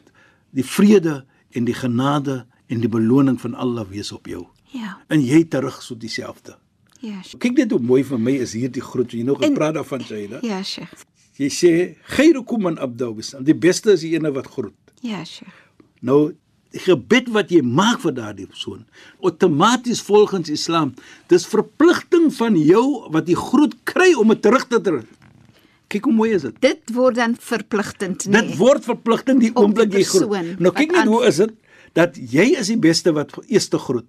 die 0.52 0.64
vrede 0.66 1.26
en 1.52 1.66
die 1.66 1.74
genade 1.76 2.46
en 2.68 2.80
die 2.80 2.90
beloning 2.90 3.42
van 3.42 3.54
Allah 3.56 3.86
wees 3.90 4.12
op 4.12 4.26
jou. 4.26 4.46
Ja. 4.72 4.98
En 5.08 5.20
jy 5.22 5.44
terug 5.44 5.82
so 5.84 5.98
dieselfde. 5.98 6.56
Ja. 7.02 7.22
Sheikh. 7.22 7.38
Kyk 7.40 7.58
net 7.58 7.72
hoe 7.72 7.80
mooi 7.82 8.04
vir 8.04 8.20
my 8.20 8.32
is 8.32 8.54
hierdie 8.54 8.82
groet. 8.82 9.12
Jy 9.12 9.24
nog 9.24 9.42
En- 9.42 9.50
gepraat 9.50 9.74
daarvan 9.74 10.02
Shaida. 10.02 10.38
Ja, 10.42 10.64
Sheikh. 10.64 10.94
Jy 11.40 11.50
sê 11.50 11.72
khairukum 12.14 12.62
man 12.68 12.78
abda'u 12.78 13.16
bisalam. 13.18 13.46
Die 13.48 13.58
beste 13.58 13.96
is 13.96 14.04
die 14.06 14.14
ene 14.18 14.32
wat 14.36 14.48
groet. 14.54 14.76
Ja, 15.02 15.24
Sheikh. 15.26 15.54
Nou 16.06 16.34
die 16.74 16.82
gebed 16.82 17.28
wat 17.36 17.52
jy 17.54 17.62
maak 17.62 18.00
vir 18.02 18.16
daardie 18.18 18.48
persoon, 18.50 18.80
outomaties 19.22 20.00
volgens 20.02 20.50
Islam, 20.50 20.96
dis 21.30 21.44
verpligting 21.46 22.32
van 22.34 22.56
jou 22.58 22.86
wat 23.14 23.28
jy 23.30 23.36
groet 23.38 23.76
kry 23.86 24.14
om 24.18 24.34
dit 24.34 24.42
terug 24.42 24.66
te 24.72 24.80
trek. 24.82 25.06
Kyk 25.94 26.08
hoe 26.10 26.14
mooi 26.18 26.32
is 26.34 26.42
dit. 26.48 26.56
Dit 26.64 26.90
word 26.96 27.20
dan 27.20 27.36
verpligtend, 27.38 28.26
nee. 28.26 28.42
Dit 28.42 28.58
word 28.58 28.86
verpligting 28.88 29.44
die 29.44 29.52
oomblik 29.54 29.94
jy 29.94 30.02
groet. 30.10 30.56
Nou 30.58 30.74
kyk 30.74 30.96
net 30.98 31.12
hoe 31.12 31.22
is 31.30 31.38
dit 31.44 31.54
dat 31.94 32.18
jy 32.18 32.48
is 32.58 32.72
die 32.74 32.80
beste 32.82 33.14
wat 33.14 33.36
eers 33.46 33.70
te 33.70 33.78
groet. 33.78 34.08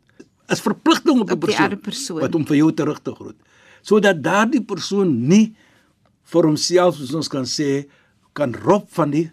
Is 0.49 0.65
verpligting 0.65 1.21
op 1.21 1.29
Op 1.29 1.35
die 1.35 1.41
persoon, 1.45 1.77
persoon. 1.85 2.21
wat 2.25 2.35
om 2.35 2.47
vir 2.49 2.57
jou 2.63 2.71
terug 2.73 3.03
te 3.05 3.13
groet. 3.13 3.37
Sodat 3.85 4.23
daardie 4.25 4.63
persoon 4.65 5.13
nie 5.29 5.53
vir 6.35 6.49
homself 6.51 6.99
soos 6.99 7.15
ons 7.15 7.31
kan 7.33 7.47
sê 7.49 7.85
kan 8.35 8.55
rob 8.65 8.89
van 8.97 9.15
die 9.15 9.29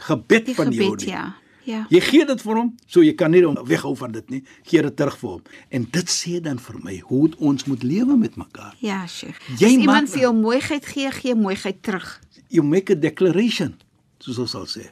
gebed 0.00 0.50
die 0.50 0.56
van 0.58 0.72
jou 0.74 0.90
gebed, 0.90 1.06
nie. 1.06 1.14
ja. 1.14 1.28
Ja. 1.68 1.84
Jy 1.92 2.00
gee 2.02 2.24
dit 2.26 2.40
vir 2.42 2.56
hom, 2.56 2.70
so 2.90 3.02
jy 3.04 3.12
kan 3.18 3.30
nie 3.30 3.42
hom 3.44 3.58
weghou 3.68 3.92
van 3.98 4.14
dit 4.14 4.32
nie. 4.32 4.38
Gee 4.66 4.80
dit 4.82 4.94
terug 4.96 5.16
vir 5.20 5.28
hom. 5.34 5.42
En 5.76 5.84
dit 5.92 6.10
sê 6.10 6.38
dan 6.42 6.58
vir 6.58 6.78
my 6.82 6.96
hoe 7.10 7.28
ons 7.50 7.66
moet 7.68 7.84
lewe 7.86 8.16
met 8.18 8.38
mekaar. 8.40 8.72
Ja, 8.82 9.02
Sheikh. 9.06 9.38
Jy 9.60 9.68
As 9.68 9.76
iemand 9.76 10.10
vir 10.10 10.24
jou 10.24 10.32
mooiheid 10.34 10.88
gee, 10.88 11.12
gee 11.20 11.36
mooiheid 11.38 11.82
terug. 11.86 12.08
You 12.50 12.64
make 12.66 12.90
a 12.90 12.98
declaration, 12.98 13.76
soos 14.24 14.40
ons 14.42 14.56
sal 14.56 14.66
sê, 14.72 14.88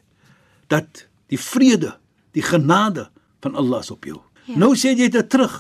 dat 0.71 1.07
die 1.33 1.41
vrede, 1.41 1.97
die 2.37 2.45
genade 2.45 3.09
van 3.43 3.59
Allah 3.59 3.83
is 3.83 3.91
op 3.95 4.07
jou. 4.07 4.21
Ja. 4.45 4.61
Nou 4.61 4.75
sê 4.79 4.93
jy 4.95 5.09
dit 5.13 5.31
terug. 5.33 5.57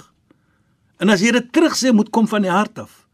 En 1.02 1.10
as 1.14 1.24
jy 1.24 1.32
dit 1.34 1.52
terug 1.56 1.74
sê, 1.78 1.90
moet 1.94 2.12
kom 2.14 2.28
van 2.30 2.44
die 2.46 2.52
hart 2.52 2.84
af. 2.84 3.06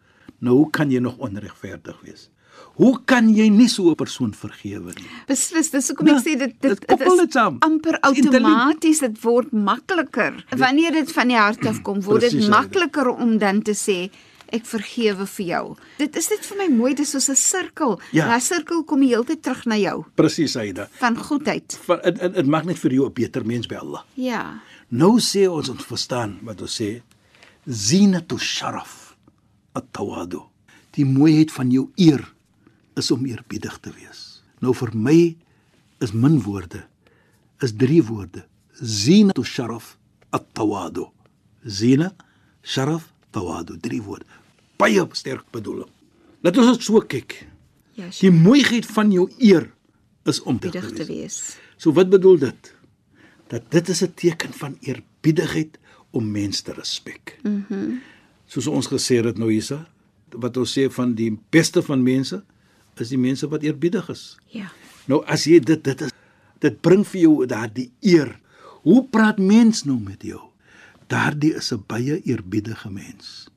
Nou 0.44 0.58
hoe 0.64 0.70
kan 0.74 0.92
jy 0.92 1.00
nog 1.00 1.16
onregverdig 1.24 2.02
wees? 2.04 2.28
Hoe 2.76 2.98
kan 3.06 3.28
jy 3.34 3.48
nie 3.48 3.68
so 3.68 3.90
'n 3.90 3.94
persoon 3.94 4.32
vergewe 4.34 4.92
nie? 4.96 5.06
Beslis, 5.28 5.70
dis 5.70 5.88
hoekom 5.88 6.08
ek 6.08 6.18
sê 6.24 6.36
dit 6.38 6.54
dit, 6.60 6.88
dit 6.88 6.98
dit 6.98 7.32
saam. 7.32 7.56
amper 7.60 7.98
outomaties 8.00 8.98
dit 9.00 9.20
word 9.22 9.52
makliker. 9.52 10.44
Wanneer 10.56 10.92
dit 10.92 11.12
van 11.12 11.28
die 11.28 11.36
hart 11.36 11.66
af 11.66 11.82
kom, 11.82 12.00
word 12.02 12.20
dit 12.20 12.30
Presies, 12.30 12.48
Aida. 12.50 12.60
makliker 12.60 13.08
om 13.08 13.38
dan 13.38 13.62
te 13.62 13.72
sê 13.74 14.10
ek 14.52 14.64
vergewe 14.66 15.26
vir 15.26 15.46
jou. 15.46 15.76
Dit 15.98 16.16
is 16.16 16.28
net 16.30 16.44
vir 16.46 16.56
my 16.58 16.68
mooi, 16.76 16.94
dis 16.94 17.10
soos 17.10 17.28
'n 17.30 17.34
sirkel. 17.36 18.00
Ja. 18.12 18.26
Daai 18.26 18.40
sirkel 18.40 18.82
kom 18.84 19.00
die 19.00 19.08
hele 19.08 19.24
tyd 19.24 19.42
terug 19.42 19.66
na 19.66 19.76
jou 19.76 20.04
Presies, 20.16 20.56
Aida. 20.56 20.88
van 20.98 21.16
goedheid. 21.16 21.78
Van 21.86 22.00
dit 22.04 22.20
dit- 22.20 22.34
dit 22.34 22.46
maak 22.46 22.64
net 22.64 22.78
vir 22.78 22.90
jou 22.92 23.06
'n 23.06 23.12
beter 23.12 23.46
mens 23.46 23.66
by 23.68 23.74
Allah. 23.76 24.02
Ja. 24.14 24.60
Nou 24.90 25.18
sê 25.20 25.48
ons 25.48 25.68
ons 25.68 25.84
verstaan 25.84 26.38
wat 26.42 26.60
ons 26.60 26.80
sê 26.80 27.02
zinatu 27.68 28.38
sharaf 28.38 29.16
at-tawadu. 29.74 30.42
Die 30.92 31.04
mooiheid 31.04 31.50
van 31.52 31.70
jou 31.70 31.90
eer 31.96 32.33
is 32.96 33.10
om 33.10 33.24
eerbiedig 33.26 33.78
te 33.80 33.92
wees. 33.92 34.42
Nou 34.60 34.74
vir 34.74 34.90
my 34.94 35.36
is 36.04 36.12
min 36.12 36.40
woorde 36.42 36.84
is 37.62 37.72
drie 37.76 38.02
woorde. 38.04 38.44
Zinatu 38.82 39.44
sharaf 39.44 39.96
at-tawadu. 40.34 41.06
Zina, 41.64 42.10
sharaf, 42.62 43.06
tawadu, 43.30 43.78
drie 43.80 44.02
woorde. 44.02 44.26
Baie 44.76 45.04
sterk 45.16 45.46
bedoeling. 45.54 45.88
Laat 46.44 46.58
ons 46.60 46.74
dit 46.74 46.82
so 46.84 47.00
kyk. 47.00 47.38
Ja, 47.94 48.08
Die 48.20 48.30
mooiheid 48.34 48.86
van 48.86 49.12
jou 49.14 49.28
eer 49.38 49.70
is 50.26 50.42
om 50.42 50.58
te 50.58 50.66
eerbiedig 50.66 50.96
te 50.96 51.04
wees. 51.06 51.16
wees. 51.16 51.58
So 51.76 51.92
wat 51.92 52.10
bedoel 52.10 52.38
dit? 52.38 52.74
Dat 53.48 53.70
dit 53.70 53.88
is 53.88 54.02
'n 54.02 54.12
teken 54.14 54.52
van 54.52 54.76
eerbiedigheid 54.80 55.78
om 56.10 56.30
mense 56.30 56.62
te 56.62 56.72
respek. 56.72 57.38
Mhm. 57.42 57.62
Mm 57.70 58.00
Soos 58.46 58.66
ons 58.66 58.86
gesê 58.86 59.24
het 59.24 59.38
nou 59.38 59.50
hiersa, 59.50 59.88
wat 60.30 60.56
ons 60.56 60.78
sê 60.78 60.90
van 60.92 61.14
die 61.14 61.38
beste 61.50 61.82
van 61.82 62.02
mense 62.02 62.44
is 63.00 63.08
die 63.08 63.18
mense 63.18 63.48
wat 63.48 63.62
eerbiedig 63.62 64.08
is. 64.08 64.36
Ja. 64.54 64.70
Nou 65.10 65.22
as 65.26 65.46
jy 65.48 65.60
dit 65.60 65.84
dit 65.84 66.00
is 66.06 66.12
dit 66.64 66.80
bring 66.80 67.04
vir 67.06 67.20
jou 67.20 67.46
daardie 67.46 67.90
eer. 68.00 68.30
Hoe 68.84 69.04
praat 69.12 69.38
mens 69.38 69.84
nou 69.84 69.98
met 70.00 70.22
jou? 70.22 70.40
Daardie 71.08 71.54
is 71.54 71.72
'n 71.72 71.84
baie 71.86 72.20
eerbiedige 72.24 72.90
mens. 72.90 73.48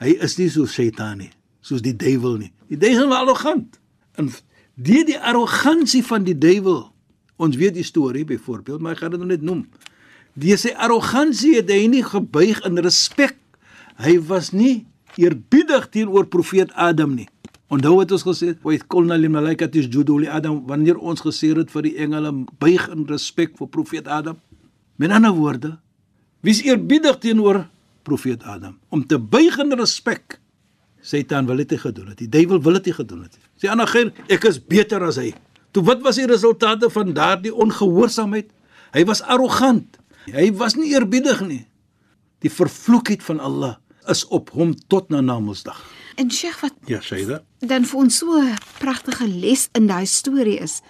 Hy 0.00 0.16
is 0.20 0.38
nie 0.38 0.48
so 0.48 0.66
Satan 0.66 1.18
nie, 1.18 1.30
soos 1.60 1.82
die 1.82 1.96
duiwel 1.96 2.38
nie. 2.38 2.52
Die 2.68 2.76
duiwel 2.76 3.10
is 3.10 3.16
arrogant. 3.16 3.78
En 4.16 4.30
deur 4.74 5.04
die 5.04 5.18
arrogansie 5.18 6.02
van 6.04 6.24
die 6.24 6.38
duiwel, 6.38 6.92
ons 7.36 7.56
weet 7.56 7.74
die 7.74 7.84
storie 7.84 8.24
byvoorbeeld, 8.24 8.80
maar 8.80 8.92
ek 8.92 8.98
gaan 8.98 9.10
dit 9.10 9.20
nou 9.20 9.28
net 9.28 9.42
noem. 9.42 9.68
Deur 10.40 10.58
sy 10.58 10.72
arrogansie 10.76 11.56
het 11.56 11.70
hy 11.70 11.86
nie 11.86 12.04
gebuig 12.06 12.62
in 12.64 12.78
respek. 12.78 13.36
Hy 14.00 14.16
was 14.30 14.52
nie 14.56 14.86
eerbiedig 15.20 15.88
teenoor 15.92 16.26
profeet 16.26 16.72
Adam 16.72 17.14
nie. 17.14 17.28
Onthou 17.70 18.00
wat 18.00 18.10
ons 18.10 18.24
gesê 18.26 18.46
het, 18.50 18.58
"Wa 18.62 18.76
qulna 18.88 19.16
lil 19.16 19.30
malaikati 19.30 19.78
isjudu 19.78 20.18
li 20.18 20.28
Adam" 20.28 20.66
wanneer 20.66 20.98
ons 20.98 21.20
gesê 21.20 21.56
het 21.56 21.70
vir 21.70 21.82
die 21.82 21.96
engele 21.96 22.44
buig 22.58 22.88
in 22.88 23.06
respek 23.06 23.56
vir 23.56 23.68
profeet 23.68 24.08
Adam. 24.08 24.36
Met 24.96 25.10
ander 25.10 25.32
woorde, 25.32 25.78
wie 26.40 26.50
is 26.50 26.62
eerbiedig 26.62 27.18
teenoor 27.18 27.68
profeet 28.02 28.42
Adam 28.42 28.78
om 28.88 29.06
te 29.06 29.18
buig 29.18 29.58
in 29.58 29.72
respek? 29.72 30.40
Satan 31.00 31.46
wil 31.46 31.56
dit 31.56 31.70
nie 31.70 31.78
gedoen 31.78 32.06
het. 32.06 32.18
Die 32.18 32.28
duiwel 32.28 32.60
wil 32.62 32.72
dit 32.72 32.84
nie 32.84 32.94
gedoen 32.94 33.22
het. 33.22 33.38
Sê 33.56 33.70
ander 33.70 33.86
geen, 33.86 34.12
ek 34.28 34.44
is 34.44 34.58
beter 34.58 35.02
as 35.02 35.16
hy. 35.16 35.32
Toe 35.70 35.82
wat 35.84 36.02
was 36.02 36.16
die 36.16 36.26
resultate 36.26 36.90
van 36.90 37.14
daardie 37.14 37.54
ongehoorsaamheid? 37.54 38.50
Hy 38.92 39.04
was 39.04 39.22
arrogant. 39.22 39.98
Hy 40.26 40.50
was 40.52 40.74
nie 40.74 40.92
eerbiedig 40.92 41.40
nie. 41.46 41.66
Die 42.40 42.50
vervloekheid 42.50 43.22
van 43.22 43.40
Allah 43.40 43.76
is 44.08 44.26
op 44.28 44.50
hom 44.50 44.74
tot 44.88 45.08
na 45.08 45.20
Namedsdag. 45.20 45.99
En 46.20 46.30
Sheikh 46.30 46.60
wat 46.60 46.74
Ja, 46.86 47.00
Shaida. 47.00 47.42
dan 47.58 47.84
vir 47.88 47.98
ons 47.98 48.16
so 48.20 48.36
'n 48.40 48.56
pragtige 48.78 49.26
les 49.28 49.68
in 49.72 49.86
daai 49.86 50.06
storie 50.06 50.58
is. 50.60 50.80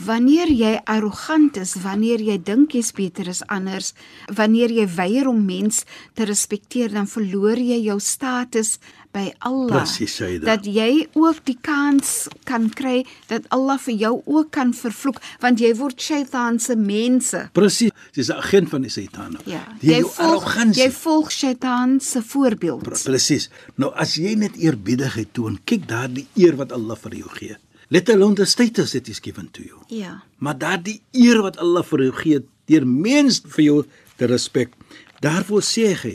Wanneer 0.00 0.48
jy 0.50 0.80
arrogant 0.88 1.56
is, 1.56 1.74
wanneer 1.84 2.20
jy 2.20 2.38
dink 2.42 2.72
jy's 2.74 2.92
beter 2.92 3.28
as 3.28 3.42
anders, 3.52 3.92
wanneer 4.34 4.70
jy 4.70 4.86
weier 4.96 5.28
om 5.28 5.44
mens 5.46 5.84
te 6.14 6.24
respekteer, 6.24 6.90
dan 6.92 7.06
verloor 7.06 7.56
jy 7.60 7.78
jou 7.84 7.98
status 8.00 8.78
by 9.12 9.28
Allah. 9.44 9.82
Presies, 9.82 10.14
Shaida. 10.16 10.46
Dat 10.46 10.64
jy 10.64 11.06
ook 11.12 11.44
die 11.44 11.58
kans 11.60 12.28
kan 12.48 12.70
kry 12.72 13.04
dat 13.28 13.44
Allah 13.52 13.76
vir 13.78 13.94
jou 13.94 14.22
ook 14.24 14.50
kan 14.50 14.72
vervloek, 14.72 15.20
want 15.44 15.60
jy 15.60 15.74
word 15.76 16.00
Shaitan 16.00 16.58
se 16.58 16.74
mense. 16.76 17.50
Presies, 17.52 17.92
dis 18.14 18.28
'n 18.30 18.38
agent 18.40 18.70
van 18.70 18.82
die 18.82 18.90
Satan. 18.90 19.36
Ja. 19.44 19.60
Die 19.80 19.90
Jy 19.90 20.00
volg 20.02 20.18
arrogansie. 20.18 20.82
jy 20.82 20.90
volg 20.90 21.30
Shaitan 21.30 22.00
se 22.00 22.22
voorbeeld. 22.22 22.82
Presies. 23.04 23.50
Nou 23.76 23.92
as 23.94 24.14
jy 24.14 24.34
net 24.34 24.56
eerbiedigheid 24.56 25.32
toon, 25.32 25.58
kyk 25.64 25.86
daardie 25.86 26.26
eer 26.34 26.56
wat 26.56 26.72
Allah 26.72 26.96
vir 26.96 27.12
jou 27.14 27.28
gee. 27.28 27.56
Let 27.92 28.08
alone 28.08 28.34
the 28.34 28.46
status 28.46 28.94
that 28.96 29.08
is 29.08 29.20
given 29.20 29.50
to 29.52 29.62
you. 29.62 29.76
Ja. 29.92 30.22
Maar 30.40 30.56
daardie 30.58 31.02
eer 31.12 31.42
wat 31.44 31.58
Allah 31.60 31.84
vir 31.84 32.06
jou 32.06 32.14
gee 32.22 32.38
deur 32.70 32.86
mens 32.88 33.42
vir 33.44 33.64
jou 33.66 33.78
te 34.16 34.28
respek. 34.30 34.72
Daarvoor 35.20 35.60
sê 35.60 35.92
hy: 36.00 36.14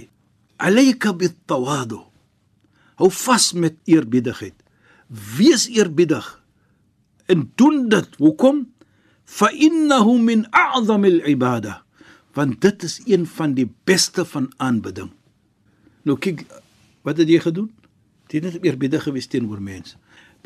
"Alayka 0.58 1.14
bit-tawadu." 1.14 2.02
Hou 2.98 3.12
vas 3.12 3.54
met 3.54 3.78
eerbiedigheid. 3.86 4.56
Wees 5.38 5.68
eerbiedig 5.70 6.26
en 7.28 7.52
doen 7.56 7.90
dit. 7.90 8.16
Hoekom? 8.18 8.66
Fa 9.26 9.52
innahu 9.52 10.18
min 10.18 10.48
a'zamil 10.50 11.22
ibada. 11.30 11.84
Want 12.34 12.62
dit 12.62 12.84
is 12.84 13.02
een 13.06 13.28
van 13.28 13.54
die 13.54 13.70
beste 13.84 14.26
van 14.26 14.50
aanbidding. 14.58 15.12
Nou 16.02 16.18
kyk, 16.18 16.46
wat 17.06 17.18
het 17.18 17.30
jy 17.30 17.40
gedoen? 17.40 17.70
Jy 18.28 18.42
het 18.42 18.54
net 18.54 18.66
eerbiedig 18.66 19.04
gewees 19.04 19.28
teenoor 19.28 19.62
mense. 19.62 19.96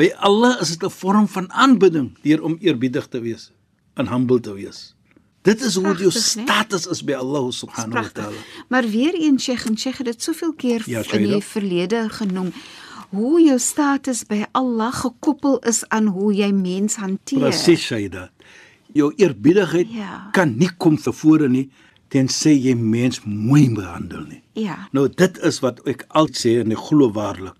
By 0.01 0.09
Allah 0.17 0.57
is 0.61 0.69
dit 0.73 0.83
'n 0.83 0.89
vorm 0.89 1.27
van 1.27 1.51
aanbidding 1.53 2.17
deur 2.25 2.41
om 2.41 2.57
eerbiedig 2.59 3.05
te 3.07 3.19
wees 3.21 3.51
en 3.93 4.07
humble 4.07 4.39
te 4.39 4.53
wees. 4.53 4.95
Dit 5.41 5.61
is 5.61 5.75
hoe 5.75 5.95
jou 5.97 6.11
status 6.11 6.87
is 6.87 7.03
by 7.03 7.13
Allah 7.13 7.51
subhanahu 7.51 8.01
wa 8.01 8.09
taala. 8.09 8.41
Maar 8.69 8.87
weer 8.89 9.13
eens 9.13 9.43
Sheikh 9.43 9.65
en 9.65 9.77
Sheikh 9.77 9.97
het 9.97 10.05
dit 10.05 10.23
soveel 10.23 10.53
keer 10.53 10.81
Ja, 10.85 11.03
in 11.11 11.23
die 11.23 11.41
verlede 11.43 12.09
genoem 12.09 12.51
hoe 13.09 13.41
jou 13.41 13.59
status 13.59 14.23
by 14.25 14.45
Allah 14.51 14.93
gekoppel 14.93 15.59
is 15.59 15.87
aan 15.89 16.05
hoe 16.05 16.33
jy 16.33 16.51
mens 16.51 16.95
hanteer. 16.95 17.39
Presies, 17.39 17.85
Shaida. 17.85 18.31
Jou 18.93 19.13
eerbiedigheid 19.15 19.87
Ja. 19.93 20.29
kan 20.31 20.57
nie 20.57 20.69
kom 20.77 20.97
tevore 20.97 21.49
nie 21.49 21.69
tensy 22.07 22.49
jy 22.49 22.73
mens 22.75 23.21
mooi 23.25 23.69
behandel 23.73 24.25
nie. 24.27 24.41
Ja. 24.53 24.87
Nou 24.91 25.09
dit 25.09 25.37
is 25.39 25.59
wat 25.59 25.87
ek 25.87 26.05
altyd 26.07 26.37
sê 26.37 26.59
en 26.59 26.71
ek 26.71 26.77
glo 26.77 27.11
waarlik. 27.11 27.53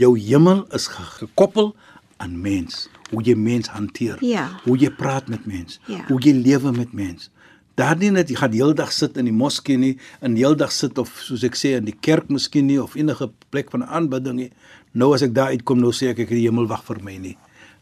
Jou 0.00 0.14
hemel 0.18 0.64
is 0.76 0.86
ge- 0.88 1.10
gekoppel 1.20 1.74
aan 2.20 2.38
mens, 2.40 2.88
hoe 3.10 3.22
jy 3.24 3.34
mens 3.36 3.68
hanteer, 3.68 4.16
Ja. 4.24 4.48
hoe 4.64 4.76
jy 4.78 4.90
praat 4.90 5.28
met 5.28 5.46
mens, 5.46 5.80
Ja. 5.86 6.04
hoe 6.08 6.20
jy 6.20 6.32
lewe 6.32 6.72
met 6.72 6.92
mens. 6.92 7.30
Daar 7.74 7.96
nie 7.96 8.10
net 8.10 8.28
jy 8.28 8.36
gaan 8.36 8.50
die 8.50 8.60
hele 8.60 8.74
dag 8.74 8.92
sit 8.92 9.16
in 9.16 9.24
die 9.24 9.32
moskee 9.32 9.76
nie, 9.78 9.96
en 10.20 10.34
die 10.34 10.44
hele 10.44 10.56
dag 10.56 10.72
sit 10.72 10.98
of 10.98 11.08
soos 11.24 11.42
ek 11.44 11.54
sê 11.56 11.76
in 11.76 11.84
die 11.84 11.96
kerk 12.00 12.28
miskien 12.28 12.66
nie 12.66 12.78
of 12.82 12.94
enige 12.94 13.30
plek 13.50 13.70
van 13.70 13.84
aanbidding 13.84 14.36
nie. 14.36 14.50
Nou 14.92 15.14
as 15.14 15.22
ek 15.22 15.32
daar 15.34 15.48
uitkom 15.54 15.80
nou 15.80 15.92
sê 15.92 16.08
ek 16.10 16.18
ek 16.18 16.28
die 16.28 16.46
hemel 16.48 16.66
wag 16.66 16.84
vir 16.84 16.98
my 17.02 17.16
nie. 17.18 17.36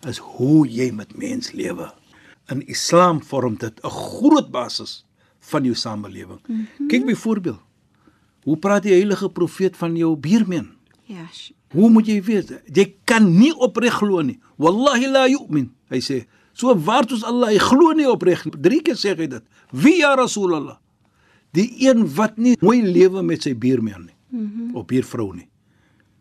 Is 0.06 0.18
hoe 0.18 0.66
jy 0.68 0.90
met 0.92 1.16
mens 1.18 1.52
lewe. 1.52 1.90
In 2.50 2.62
Islam 2.68 3.20
vorm 3.22 3.56
dit 3.58 3.80
'n 3.84 3.90
groot 3.90 4.50
basis 4.50 5.04
van 5.40 5.64
jou 5.64 5.74
samelewing. 5.74 6.40
Mm 6.48 6.66
-hmm. 6.78 6.88
Kyk 6.88 7.06
byvoorbeeld 7.06 7.60
Hoe 8.44 8.56
praat 8.56 8.82
die 8.82 8.92
heilige 8.92 9.28
profeet 9.28 9.76
van 9.76 9.96
jou 9.96 10.16
buurman? 10.16 10.70
Ja. 11.04 11.26
sh- 11.32 11.50
Hoe 11.74 11.90
moet 11.92 12.08
jy 12.08 12.18
weet? 12.24 12.52
Jy 12.72 12.86
kan 13.08 13.26
nie 13.36 13.52
opreg 13.52 13.98
glo 14.00 14.22
nie. 14.24 14.38
Wallahi 14.60 15.10
la 15.12 15.26
yu'min. 15.28 15.68
Hy 15.92 16.00
sê, 16.04 16.22
so 16.56 16.72
waard 16.72 17.12
ons 17.12 17.24
Allah, 17.28 17.52
hy 17.52 17.60
glo 17.62 17.92
nie 17.96 18.08
opreg 18.08 18.46
nie. 18.46 18.54
Drie 18.56 18.80
keer 18.84 18.96
sê 18.96 19.14
hy 19.16 19.28
dit. 19.28 19.44
Wie 19.72 19.98
ja 20.00 20.14
Rasulullah? 20.16 20.78
Die 21.56 21.68
een 21.84 22.06
wat 22.16 22.38
nie 22.40 22.56
mooi 22.60 22.80
lewe 22.84 23.22
met 23.24 23.44
sy 23.44 23.54
buurman 23.56 24.08
nie. 24.08 24.16
Mm 24.30 24.46
-hmm. 24.46 24.74
Of 24.76 24.86
buurvrou 24.86 25.34
nie. 25.34 25.48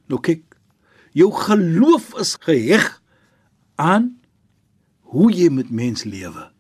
Nou 0.08 0.20
kyk, 0.24 0.44
jou 1.12 1.32
geloof 1.32 2.14
is 2.20 2.38
geheg 2.40 3.02
aan 3.76 4.16
hoe 5.12 5.32
jy 5.32 5.50
met 5.50 5.70
mens 5.70 6.04
lewe. 6.04 6.52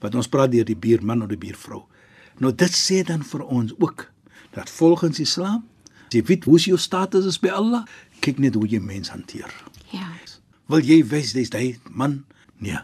Wat 0.00 0.14
ons 0.14 0.28
praat 0.28 0.52
deur 0.52 0.64
die 0.64 0.76
buurman 0.76 1.22
of 1.22 1.28
die 1.28 1.40
buurvrou. 1.40 1.84
Nou 2.38 2.52
dit 2.54 2.72
sê 2.72 3.02
dan 3.06 3.22
vir 3.22 3.44
ons 3.44 3.74
ook 3.78 4.12
dat 4.54 4.70
volgens 4.70 5.20
Islam, 5.20 5.64
jy 6.08 6.22
weet 6.22 6.44
hoe 6.44 6.58
jou 6.58 6.78
status 6.78 7.26
is 7.26 7.38
by 7.38 7.48
Allah, 7.48 7.84
kyk 8.24 8.38
net 8.42 8.54
hoe 8.58 8.66
jy 8.68 8.80
mens 8.80 9.10
hanteer. 9.12 9.52
Ja. 9.92 10.08
Wil 10.72 10.80
jy 10.86 11.02
wys 11.10 11.34
dis 11.36 11.50
hy 11.52 11.74
man? 11.92 12.22
Nee. 12.58 12.78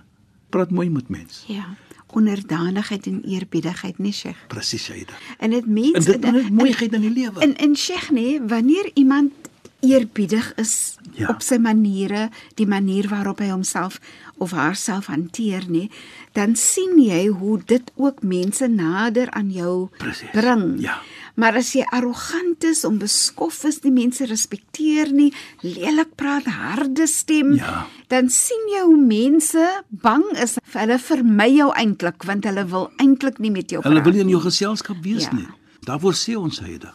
Praat 0.52 0.70
mooi 0.74 0.90
met 0.92 1.08
mens. 1.08 1.44
Ja. 1.48 1.64
Onderdanigheid 2.10 3.06
en 3.06 3.20
eerbiedigheid, 3.24 3.98
nee 4.02 4.12
Sheikh. 4.12 4.38
Presies 4.50 4.82
Shaida. 4.84 5.14
En 5.38 5.50
dit 5.54 5.66
mens 5.66 5.94
En 6.06 6.20
dit 6.20 6.34
is 6.34 6.50
mooiheid 6.50 6.92
in 6.98 7.00
die 7.06 7.10
lewe. 7.14 7.40
En 7.40 7.54
en 7.56 7.76
Sheikh 7.76 8.10
nee, 8.10 8.40
wanneer 8.42 8.90
iemand 8.94 9.32
eerbiedig 9.80 10.52
is 10.60 10.96
Ja. 11.16 11.28
op 11.28 11.42
sy 11.42 11.56
maniere, 11.58 12.28
die 12.54 12.66
manier 12.66 13.08
waarop 13.08 13.38
hy 13.42 13.48
homself 13.50 13.96
of 14.38 14.50
haarself 14.50 15.06
hanteer 15.06 15.64
nie, 15.68 15.90
dan 16.32 16.54
sien 16.56 16.98
jy 17.02 17.26
hoe 17.26 17.58
dit 17.66 17.90
ook 17.96 18.22
mense 18.22 18.68
nader 18.68 19.30
aan 19.30 19.50
jou 19.50 19.88
Presies. 19.98 20.30
bring. 20.32 20.80
Ja. 20.80 21.00
Maar 21.40 21.56
as 21.60 21.70
jy 21.72 21.84
arrogant 21.96 22.64
is, 22.68 22.82
onbeskof 22.84 23.62
is, 23.68 23.78
die 23.80 23.92
mense 23.94 24.26
respekteer 24.28 25.08
nie, 25.16 25.30
lelik 25.64 26.10
praat, 26.20 26.44
harde 26.52 27.06
stem, 27.08 27.54
Ja. 27.56 27.86
dan 28.12 28.28
sien 28.28 28.66
jy 28.74 28.82
hoe 28.84 28.98
mense 29.00 29.64
bang 29.88 30.24
is. 30.42 30.58
Hulle 30.74 30.98
vermy 30.98 31.48
jou 31.56 31.70
eintlik 31.72 32.24
want 32.28 32.44
hulle 32.44 32.64
wil 32.68 32.90
eintlik 33.00 33.38
nie 33.40 33.50
met 33.50 33.70
jou 33.72 33.80
Hulle 33.82 33.94
praat. 34.00 34.04
wil 34.04 34.12
nie 34.12 34.20
in 34.26 34.28
jou 34.36 34.42
geselskap 34.42 35.00
wees 35.02 35.24
Ja. 35.24 35.32
nie. 35.32 35.46
Daarvoor 35.86 36.12
sê 36.14 36.36
ons 36.36 36.56
Shaida. 36.60 36.92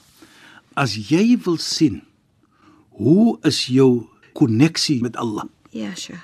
As 0.76 0.96
jy 1.10 1.38
wil 1.44 1.58
sien 1.58 2.02
Hoe 2.98 3.38
is 3.44 3.66
jou 3.68 4.08
koneksie 4.34 5.02
met 5.02 5.18
Allah? 5.18 5.44
Ja, 5.72 5.94
Sheikh. 5.96 6.22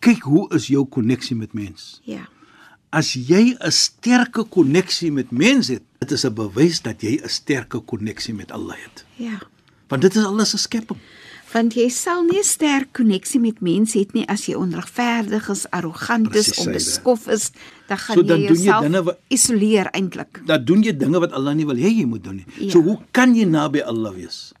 Kyk 0.00 0.22
hoe 0.22 0.48
is 0.54 0.66
jou 0.68 0.84
koneksie 0.86 1.34
met 1.36 1.52
mens. 1.54 2.00
Ja. 2.04 2.28
As 2.92 3.14
jy 3.14 3.56
'n 3.58 3.70
sterke 3.72 4.44
koneksie 4.44 5.10
met 5.10 5.30
mens 5.32 5.68
het, 5.68 5.82
dit 6.08 6.18
is 6.18 6.24
'n 6.24 6.34
bewys 6.34 6.82
dat 6.82 7.00
jy 7.02 7.20
'n 7.22 7.28
sterke 7.28 7.78
koneksie 7.80 8.34
met 8.34 8.50
Allah 8.52 8.76
het. 8.76 9.04
Ja. 9.16 9.38
Want 9.88 10.02
dit 10.02 10.14
is 10.16 10.24
alles 10.24 10.54
'n 10.54 10.58
skepping. 10.58 10.98
Want 11.52 11.74
jy 11.74 11.88
sal 11.88 12.22
nie 12.24 12.38
'n 12.38 12.44
sterk 12.44 12.92
koneksie 12.92 13.40
met 13.40 13.60
mense 13.60 13.98
het 13.98 14.12
nie 14.12 14.26
as 14.28 14.46
jy 14.46 14.54
onregverdig 14.54 15.48
is, 15.48 15.70
arrogant 15.70 16.34
is, 16.34 16.58
onbeskof 16.58 17.28
is, 17.28 17.50
dan 17.88 17.98
gaan 17.98 18.16
So 18.16 18.22
dan 18.22 18.40
jy 18.40 18.42
jy 18.48 18.52
jouself 18.54 18.82
dinge 18.82 19.02
wat- 19.02 19.18
isoleer 19.28 19.86
eintlik. 19.92 20.42
Dan 20.46 20.64
doen 20.64 20.82
jy 20.82 20.96
dinge 20.96 21.18
wat 21.20 21.32
Allah 21.32 21.54
nie 21.54 21.66
wil 21.66 21.76
hê 21.76 21.88
jy 21.98 22.04
moet 22.04 22.24
doen 22.24 22.36
nie. 22.36 22.46
Ja. 22.58 22.70
So 22.70 22.82
hoe 22.82 22.98
kan 23.10 23.34
jy 23.34 23.44
naby 23.44 23.80
Allah 23.80 24.14
wees? 24.14 24.52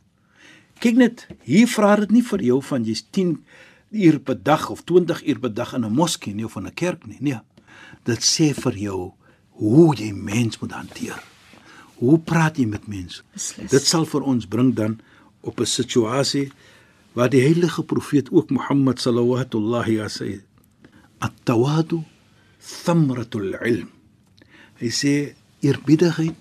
Kyk 0.78 0.96
net, 0.96 1.26
hier 1.42 1.66
vra 1.66 1.96
dit 1.96 2.10
nie 2.10 2.22
vir 2.22 2.40
jou 2.42 2.62
van 2.62 2.84
jy's 2.84 3.04
10 3.10 3.44
uur 3.92 4.18
per 4.20 4.42
dag 4.42 4.70
of 4.70 4.82
20 4.84 5.22
uur 5.26 5.38
per 5.38 5.54
dag 5.54 5.74
in 5.74 5.84
'n 5.84 5.92
moskee 5.92 6.34
nie 6.34 6.44
of 6.44 6.56
in 6.56 6.66
'n 6.66 6.74
kerk 6.74 7.06
nie. 7.06 7.16
Nee. 7.20 7.40
Dit 8.04 8.18
sê 8.20 8.54
vir 8.54 8.72
jou 8.76 9.12
hoe 9.50 9.94
jy 9.96 10.12
mens 10.12 10.58
moet 10.60 10.72
hanteer. 10.72 11.22
Hoe 11.96 12.18
praat 12.20 12.58
jy 12.60 12.66
met 12.68 12.86
mense? 12.86 13.22
Beslis. 13.32 13.70
Dit 13.72 13.86
sal 13.88 14.04
vir 14.04 14.22
ons 14.22 14.46
bring 14.46 14.74
dan 14.76 14.98
op 15.40 15.60
'n 15.60 15.66
situasie 15.66 16.52
waar 17.14 17.30
die 17.30 17.40
heilige 17.40 17.82
profeet 17.82 18.30
ook 18.30 18.50
Mohammed 18.50 19.00
sallallahu 19.00 19.48
wasallam 19.98 20.42
at-tawadu 21.18 22.04
thamratul 22.60 23.54
ilm. 23.64 23.88
Hy 24.76 24.90
sê 24.92 25.34
eerbiedigheid 25.64 26.36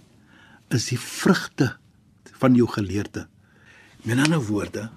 is 0.75 0.89
die 0.91 1.00
vrugte 1.00 1.77
van 2.41 2.55
jou 2.55 2.67
geleerde. 2.67 3.27
Met 4.03 4.19
ander 4.19 4.43
woorde, 4.43 4.89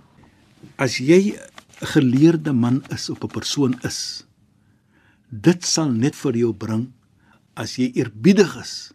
as 0.76 0.98
jy 0.98 1.38
'n 1.38 1.86
geleerde 1.86 2.52
man 2.52 2.82
is 2.90 3.10
op 3.10 3.24
'n 3.24 3.30
persoon 3.30 3.78
is, 3.82 4.26
dit 5.30 5.64
sal 5.64 5.90
net 5.92 6.16
vir 6.16 6.36
jou 6.36 6.52
bring 6.52 6.92
as 7.54 7.76
jy 7.76 7.92
eerbiedig 7.94 8.56
is 8.56 8.92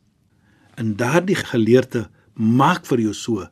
en 0.77 0.95
daardie 0.95 1.35
geleerde 1.35 2.09
maak 2.33 2.85
vir 2.85 2.99
jou 2.99 3.13
so 3.13 3.47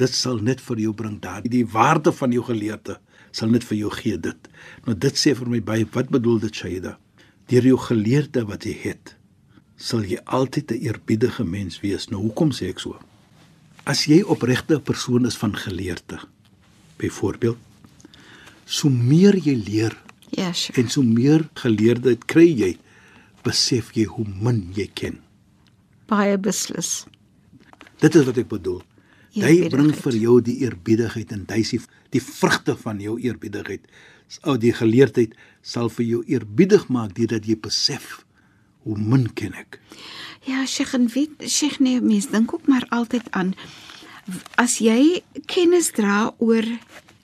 dit 0.00 0.14
sal 0.14 0.38
net 0.40 0.60
vir 0.60 0.78
jou 0.78 0.92
bring 0.96 1.20
daardie 1.20 1.50
die 1.50 1.66
waarde 1.66 2.12
van 2.12 2.32
jou 2.32 2.42
geleerde 2.44 2.98
sal 3.32 3.48
net 3.50 3.62
vir 3.64 3.76
jou 3.78 3.90
gee 3.90 4.16
dit. 4.18 4.48
Nou 4.86 4.94
dit 4.98 5.14
sê 5.14 5.34
vir 5.38 5.48
my 5.48 5.60
baie 5.60 5.86
wat 5.94 6.08
bedoel 6.10 6.40
dit 6.40 6.54
Shaida? 6.54 6.96
Deur 7.46 7.62
jou 7.62 7.76
geleerde 7.78 8.44
wat 8.48 8.64
jy 8.64 8.74
het 8.82 9.14
sal 9.76 10.02
jy 10.04 10.18
altyd 10.26 10.72
'n 10.72 10.80
eerbiedige 10.82 11.44
mens 11.44 11.80
wees. 11.80 12.08
Nou 12.10 12.20
hoekom 12.22 12.50
sê 12.52 12.68
ek 12.68 12.78
so? 12.80 12.98
As 13.86 14.04
jy 14.06 14.22
opregte 14.22 14.74
'n 14.76 14.82
persoon 14.82 15.26
is 15.26 15.36
van 15.36 15.54
geleerde 15.56 16.18
byvoorbeeld 16.98 17.58
so 18.66 18.88
meer 18.88 19.36
jy 19.36 19.54
leer 19.54 19.96
Ja, 20.30 20.52
Sheikh. 20.52 20.78
en 20.78 20.88
so 20.88 21.02
meer 21.02 21.48
geleerdheid 21.54 22.24
kry 22.26 22.46
jy 22.54 22.78
besef 23.42 23.90
jy 23.96 24.04
hoe 24.04 24.26
min 24.42 24.70
jy 24.76 24.86
ken 24.94 25.18
Baie 26.10 26.38
beslis. 26.38 27.04
Dit 28.02 28.16
is 28.18 28.26
wat 28.26 28.38
ek 28.40 28.48
bedoel. 28.50 28.80
Hy 29.36 29.68
bring 29.70 29.92
vir 29.94 30.16
jou 30.18 30.40
die 30.42 30.56
eerbiedigheid 30.64 31.30
en 31.36 31.44
hy 31.52 31.62
sê 31.66 31.78
die 32.10 32.22
vrugte 32.24 32.74
van 32.80 32.98
jou 33.02 33.14
eerbiedigheid. 33.22 33.84
Ou 34.46 34.56
die 34.58 34.72
geleerdheid 34.74 35.36
sal 35.62 35.90
vir 35.92 36.06
jou 36.06 36.24
eerbiedig 36.26 36.88
maak 36.90 37.14
deurdat 37.18 37.46
jy 37.46 37.58
besef 37.62 38.24
hoe 38.86 38.96
min 38.98 39.28
ken 39.36 39.54
ek. 39.54 39.78
Ja, 40.48 40.64
Sheikh, 40.66 40.94
en 40.96 41.06
weet 41.12 41.44
Sheikh 41.46 41.78
nee, 41.84 42.00
mens 42.00 42.30
dink 42.32 42.54
ook 42.54 42.66
maar 42.70 42.86
altyd 42.90 43.28
aan 43.36 43.54
as 44.60 44.78
jy 44.80 45.22
kennis 45.50 45.90
dra 45.96 46.30
oor 46.38 46.66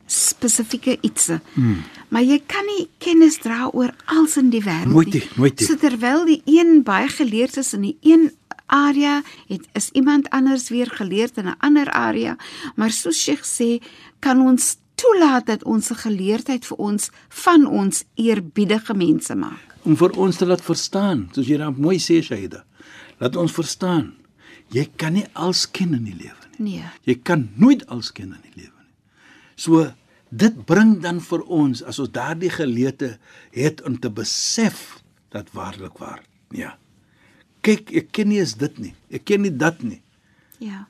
spesifieke 0.07 0.99
ietsie. 1.03 1.41
Hmm. 1.55 1.83
Maar 2.15 2.23
jy 2.23 2.39
kan 2.47 2.67
nie 2.69 2.87
kennis 3.03 3.41
dra 3.43 3.71
oor 3.73 3.91
alles 4.13 4.37
in 4.39 4.53
die 4.53 4.63
wêreld 4.63 4.93
Nooit 4.95 5.15
nie, 5.17 5.25
nooit 5.35 5.59
nie. 5.59 5.67
So 5.67 5.79
terwyl 5.81 6.27
die 6.29 6.43
een 6.47 6.85
baie 6.87 7.09
geleerd 7.11 7.57
is 7.59 7.73
in 7.75 7.87
die 7.89 7.97
een 8.07 8.29
area, 8.67 9.23
het 9.47 9.69
is 9.73 9.91
iemand 9.91 10.31
anders 10.31 10.69
weer 10.69 10.91
geleerd 10.91 11.37
in 11.37 11.47
'n 11.47 11.59
ander 11.59 11.91
area, 11.91 12.37
maar 12.75 12.91
soos 12.91 13.23
Sheikh 13.23 13.45
sê, 13.45 13.83
kan 14.19 14.41
ons 14.41 14.77
toelaat 14.95 15.47
dat 15.47 15.65
ons 15.65 15.91
geleerdheid 15.91 16.67
vir 16.67 16.77
ons 16.77 17.11
van 17.29 17.67
ons 17.67 18.05
eerbiedige 18.15 18.95
mense 18.95 19.35
maak. 19.35 19.77
Om 19.83 19.97
vir 19.97 20.17
ons 20.19 20.37
te 20.37 20.47
laat 20.47 20.65
verstaan, 20.65 21.29
soos 21.33 21.47
jy 21.47 21.59
dan 21.61 21.77
mooi 21.79 21.99
sê 22.03 22.23
Shaida. 22.23 22.65
Laat 23.19 23.37
ons 23.37 23.53
verstaan. 23.53 24.15
Jy 24.75 24.89
kan 24.99 25.13
nie 25.13 25.27
alles 25.33 25.67
ken 25.71 25.95
in 25.95 26.09
die 26.09 26.17
lewe 26.17 26.49
nie. 26.59 26.73
Nee. 26.73 26.89
Jy 27.07 27.21
kan 27.23 27.49
nooit 27.61 27.85
alles 27.87 28.11
ken 28.13 28.33
in 28.35 28.43
die 28.43 28.63
lewe 28.63 28.75
nie. 28.83 28.95
So 29.55 29.87
dit 30.31 30.57
bring 30.67 30.99
dan 31.05 31.21
vir 31.23 31.45
ons 31.47 31.85
as 31.87 32.01
ons 32.03 32.11
daardie 32.11 32.51
geleete 32.51 33.17
het 33.55 33.83
om 33.87 33.99
te 34.01 34.11
besef 34.11 34.99
dat 35.31 35.53
waarlik 35.55 36.01
waar. 36.03 36.25
Ja. 36.51 36.75
Kyk, 37.67 37.91
ek 37.99 38.13
ken 38.15 38.31
nie 38.31 38.39
eens 38.39 38.55
dit 38.61 38.79
nie. 38.79 38.95
Ek 39.11 39.25
ken 39.27 39.43
nie 39.43 39.51
dat 39.51 39.83
nie. 39.83 40.01
Ja. 40.63 40.85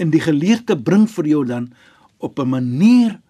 En 0.00 0.10
die 0.10 0.22
geleerde 0.22 0.76
bring 0.76 1.06
vir 1.10 1.28
jou 1.30 1.44
dan 1.46 1.70
op 2.18 2.38
'n 2.38 2.48
manier 2.48 3.20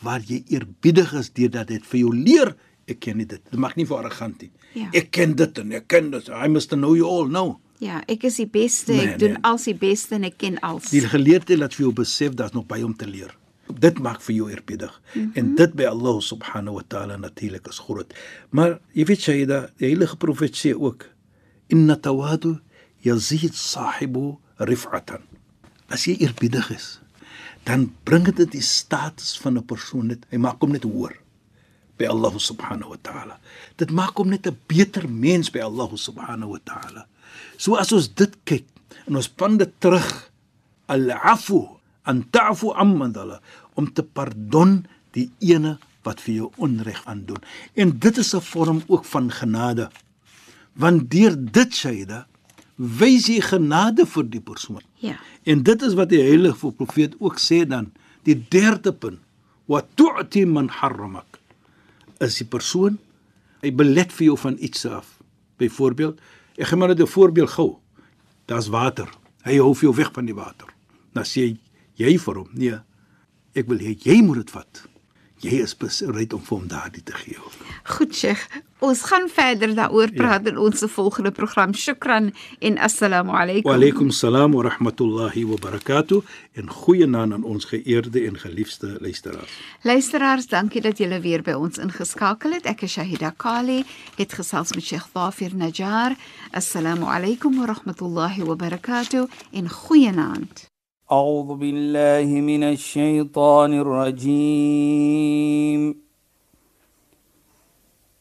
waar 0.00 0.20
jy 0.24 0.42
eerbiedig 0.48 1.12
is 1.12 1.30
deurdat 1.30 1.68
dit 1.68 1.86
vir 1.86 1.98
jou 2.00 2.14
leer. 2.16 2.54
Ek 2.86 3.00
ken 3.00 3.16
nie 3.16 3.26
dit. 3.26 3.40
Dit 3.50 3.60
mag 3.60 3.76
nie 3.76 3.86
vir 3.86 3.96
arrogant 3.96 4.40
nie. 4.40 4.50
Ja. 4.74 4.88
Ek 4.92 5.10
ken 5.10 5.34
dit 5.36 5.58
en 5.58 5.72
ek 5.72 5.88
ken 5.88 6.10
dit. 6.10 6.28
I 6.28 6.48
must 6.48 6.70
know 6.70 6.94
you 6.96 7.06
all 7.06 7.28
know. 7.28 7.60
Ja, 7.80 8.02
ek 8.12 8.24
is 8.24 8.36
die 8.36 8.48
beste, 8.48 8.92
Nee, 8.92 9.06
ek 9.08 9.18
doen 9.18 9.36
nee. 9.38 9.42
als 9.42 9.64
die 9.64 9.74
beste 9.74 10.14
en 10.14 10.24
ek 10.24 10.36
ken 10.38 10.58
als. 10.60 10.90
Die 10.90 11.00
geleerde 11.00 11.56
laat 11.56 11.74
vir 11.74 11.86
jou 11.86 11.92
besef 11.96 12.34
daar's 12.36 12.52
nog 12.52 12.66
baie 12.66 12.84
om 12.84 12.96
te 12.96 13.06
leer. 13.08 13.32
Dit 13.70 13.98
maak 13.98 14.20
vir 14.20 14.34
jou 14.34 14.50
eerbiedig. 14.50 15.00
Mm 15.14 15.22
-hmm. 15.22 15.32
En 15.34 15.54
dit 15.54 15.74
by 15.74 15.84
Allah 15.84 16.20
subhanahu 16.20 16.74
wa 16.74 16.82
ta'ala 16.88 17.16
natuurlik 17.16 17.68
is 17.68 17.78
groot. 17.78 18.14
Maar 18.50 18.80
jy 18.92 19.04
weet 19.04 19.20
Shaida, 19.20 19.70
die 19.76 19.86
heilige 19.86 20.16
profeet 20.16 20.56
sê 20.56 20.74
ook 20.74 21.06
inna 21.70 21.96
tawadu 21.96 22.58
yazid 23.06 23.54
sahibu 23.54 24.38
rif'atan. 24.58 25.22
As 25.90 26.06
jy 26.06 26.18
eerbiedig 26.20 26.70
is, 26.74 27.00
dan 27.64 27.90
bring 28.04 28.28
dit 28.28 28.50
die 28.52 28.64
status 28.64 29.38
van 29.38 29.58
'n 29.58 29.64
persoon 29.64 30.06
net, 30.12 30.26
hy 30.30 30.38
maak 30.38 30.60
hom 30.60 30.72
net 30.72 30.84
hoër 30.84 31.16
by 31.98 32.08
Allah 32.08 32.32
subhanahu 32.40 32.96
wa 32.96 33.00
ta'ala. 33.02 33.36
Dit 33.76 33.90
maak 33.92 34.16
hom 34.16 34.32
net 34.32 34.46
'n 34.46 34.56
beter 34.66 35.08
mens 35.08 35.50
by 35.50 35.60
Allah 35.60 35.90
subhanahu 35.92 36.56
wa 36.56 36.60
ta'ala. 36.64 37.06
So 37.56 37.76
as 37.76 37.92
ons 37.92 38.08
dit 38.08 38.32
kyk 38.44 38.66
en 39.06 39.16
ons 39.16 39.28
span 39.28 39.60
dit 39.60 39.72
terug 39.80 40.30
al-afu 40.88 41.80
an 42.08 42.24
ta'fu 42.32 42.72
amman 42.72 43.12
dhala 43.12 43.40
om 43.76 43.86
te 43.92 44.02
pardon 44.02 44.86
die 45.12 45.30
ene 45.44 45.78
wat 46.06 46.20
vir 46.24 46.34
jou 46.34 46.48
onreg 46.56 47.04
aandoen. 47.04 47.42
En 47.76 47.98
dit 47.98 48.16
is 48.16 48.34
'n 48.34 48.40
vorm 48.40 48.82
ook 48.88 49.04
van 49.04 49.30
genade. 49.30 49.90
Want 50.72 51.10
deur 51.10 51.36
dit 51.36 51.74
Shaida 51.74 52.26
wys 52.76 53.28
jy 53.28 53.40
genade 53.44 54.06
vir 54.08 54.24
die 54.32 54.40
persoon. 54.40 54.82
Ja. 55.04 55.18
En 55.44 55.62
dit 55.62 55.82
is 55.82 55.96
wat 55.98 56.08
die 56.12 56.22
heilige 56.22 56.72
profeet 56.72 57.16
ook 57.20 57.38
sê 57.40 57.66
dan, 57.68 57.90
die 58.24 58.38
derde 58.52 58.92
punt, 58.92 59.20
wa 59.70 59.82
tu'ti 59.96 60.46
man 60.48 60.68
harramak. 60.80 61.38
Is 62.20 62.40
die 62.40 62.48
persoon 62.48 62.98
hy 63.60 63.70
belet 63.76 64.12
vir 64.16 64.30
jou 64.30 64.36
van 64.40 64.56
iets 64.60 64.86
af. 64.88 65.18
Byvoorbeeld, 65.60 66.20
ek 66.56 66.70
gee 66.70 66.76
maar 66.76 66.88
net 66.88 67.00
'n 67.00 67.06
voorbeeld 67.06 67.50
gou. 67.50 67.78
Daar's 68.46 68.68
water. 68.68 69.08
Hy 69.44 69.56
hou 69.56 69.74
vir 69.74 69.88
jou 69.88 69.94
weg 69.94 70.12
van 70.12 70.24
die 70.24 70.34
water. 70.34 70.68
Dan 71.12 71.24
sê 71.24 71.56
jy 71.94 72.18
vir 72.18 72.34
hom, 72.34 72.48
nee, 72.52 72.78
ek 73.54 73.66
wil 73.68 73.78
hê 73.78 73.96
jy 73.98 74.22
moet 74.22 74.36
dit 74.36 74.50
vat. 74.50 74.88
Jy 75.40 75.62
is 75.62 75.76
bereid 75.76 76.32
om 76.32 76.40
vir 76.40 76.58
hom 76.58 76.68
daardie 76.68 77.02
te 77.02 77.12
gee. 77.12 77.36
Goed, 77.84 78.14
Sheikh. 78.14 78.48
Ons 78.79 79.01
gaan 79.07 79.29
verder 79.31 79.71
daaroor 79.75 80.11
praat 80.11 80.43
ja. 80.43 80.51
in 80.51 80.57
ons 80.57 80.83
volgende 80.93 81.31
program. 81.31 81.73
Shukran 81.73 82.33
en 82.59 82.77
assalamu 82.77 83.31
alaykum. 83.31 83.71
Wa 83.71 83.77
alaykum 83.77 84.11
salaam 84.11 84.51
wa 84.53 84.63
rahmatullahi 84.67 85.45
wa 85.47 85.55
barakatuh 85.61 86.21
en 86.59 86.69
goeienaand 86.69 87.33
aan 87.33 87.43
ons 87.43 87.65
geëerde 87.65 88.25
en 88.27 88.37
geliefde 88.37 88.97
luisteraars. 88.99 89.51
Luisteraars, 89.81 90.47
dankie 90.47 90.81
dat 90.81 90.97
julle 90.97 91.19
weer 91.23 91.41
by 91.41 91.51
ons 91.55 91.77
ingeskakel 91.77 92.51
het. 92.59 92.65
Ek 92.69 92.81
is 92.85 92.91
Shahida 92.99 93.33
Kali, 93.37 93.83
het 94.19 94.33
gesels 94.33 94.75
met 94.75 94.83
Sheikh 94.83 95.07
Dafir 95.13 95.55
Najjar. 95.55 96.15
Assalamu 96.51 97.05
alaykum 97.09 97.57
wa 97.59 97.65
rahmatullahi 97.71 98.43
wa 98.43 98.55
barakatuh 98.55 99.27
en 99.51 99.69
goeienaand. 99.69 100.69
أعوذ 101.11 101.55
بالله 101.55 102.25
من 102.41 102.63
الشيطان 102.63 103.73
الرجيم 103.73 105.15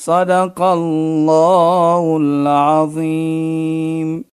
صدق 0.00 0.62
الله 0.62 2.16
العظيم. 2.20 4.29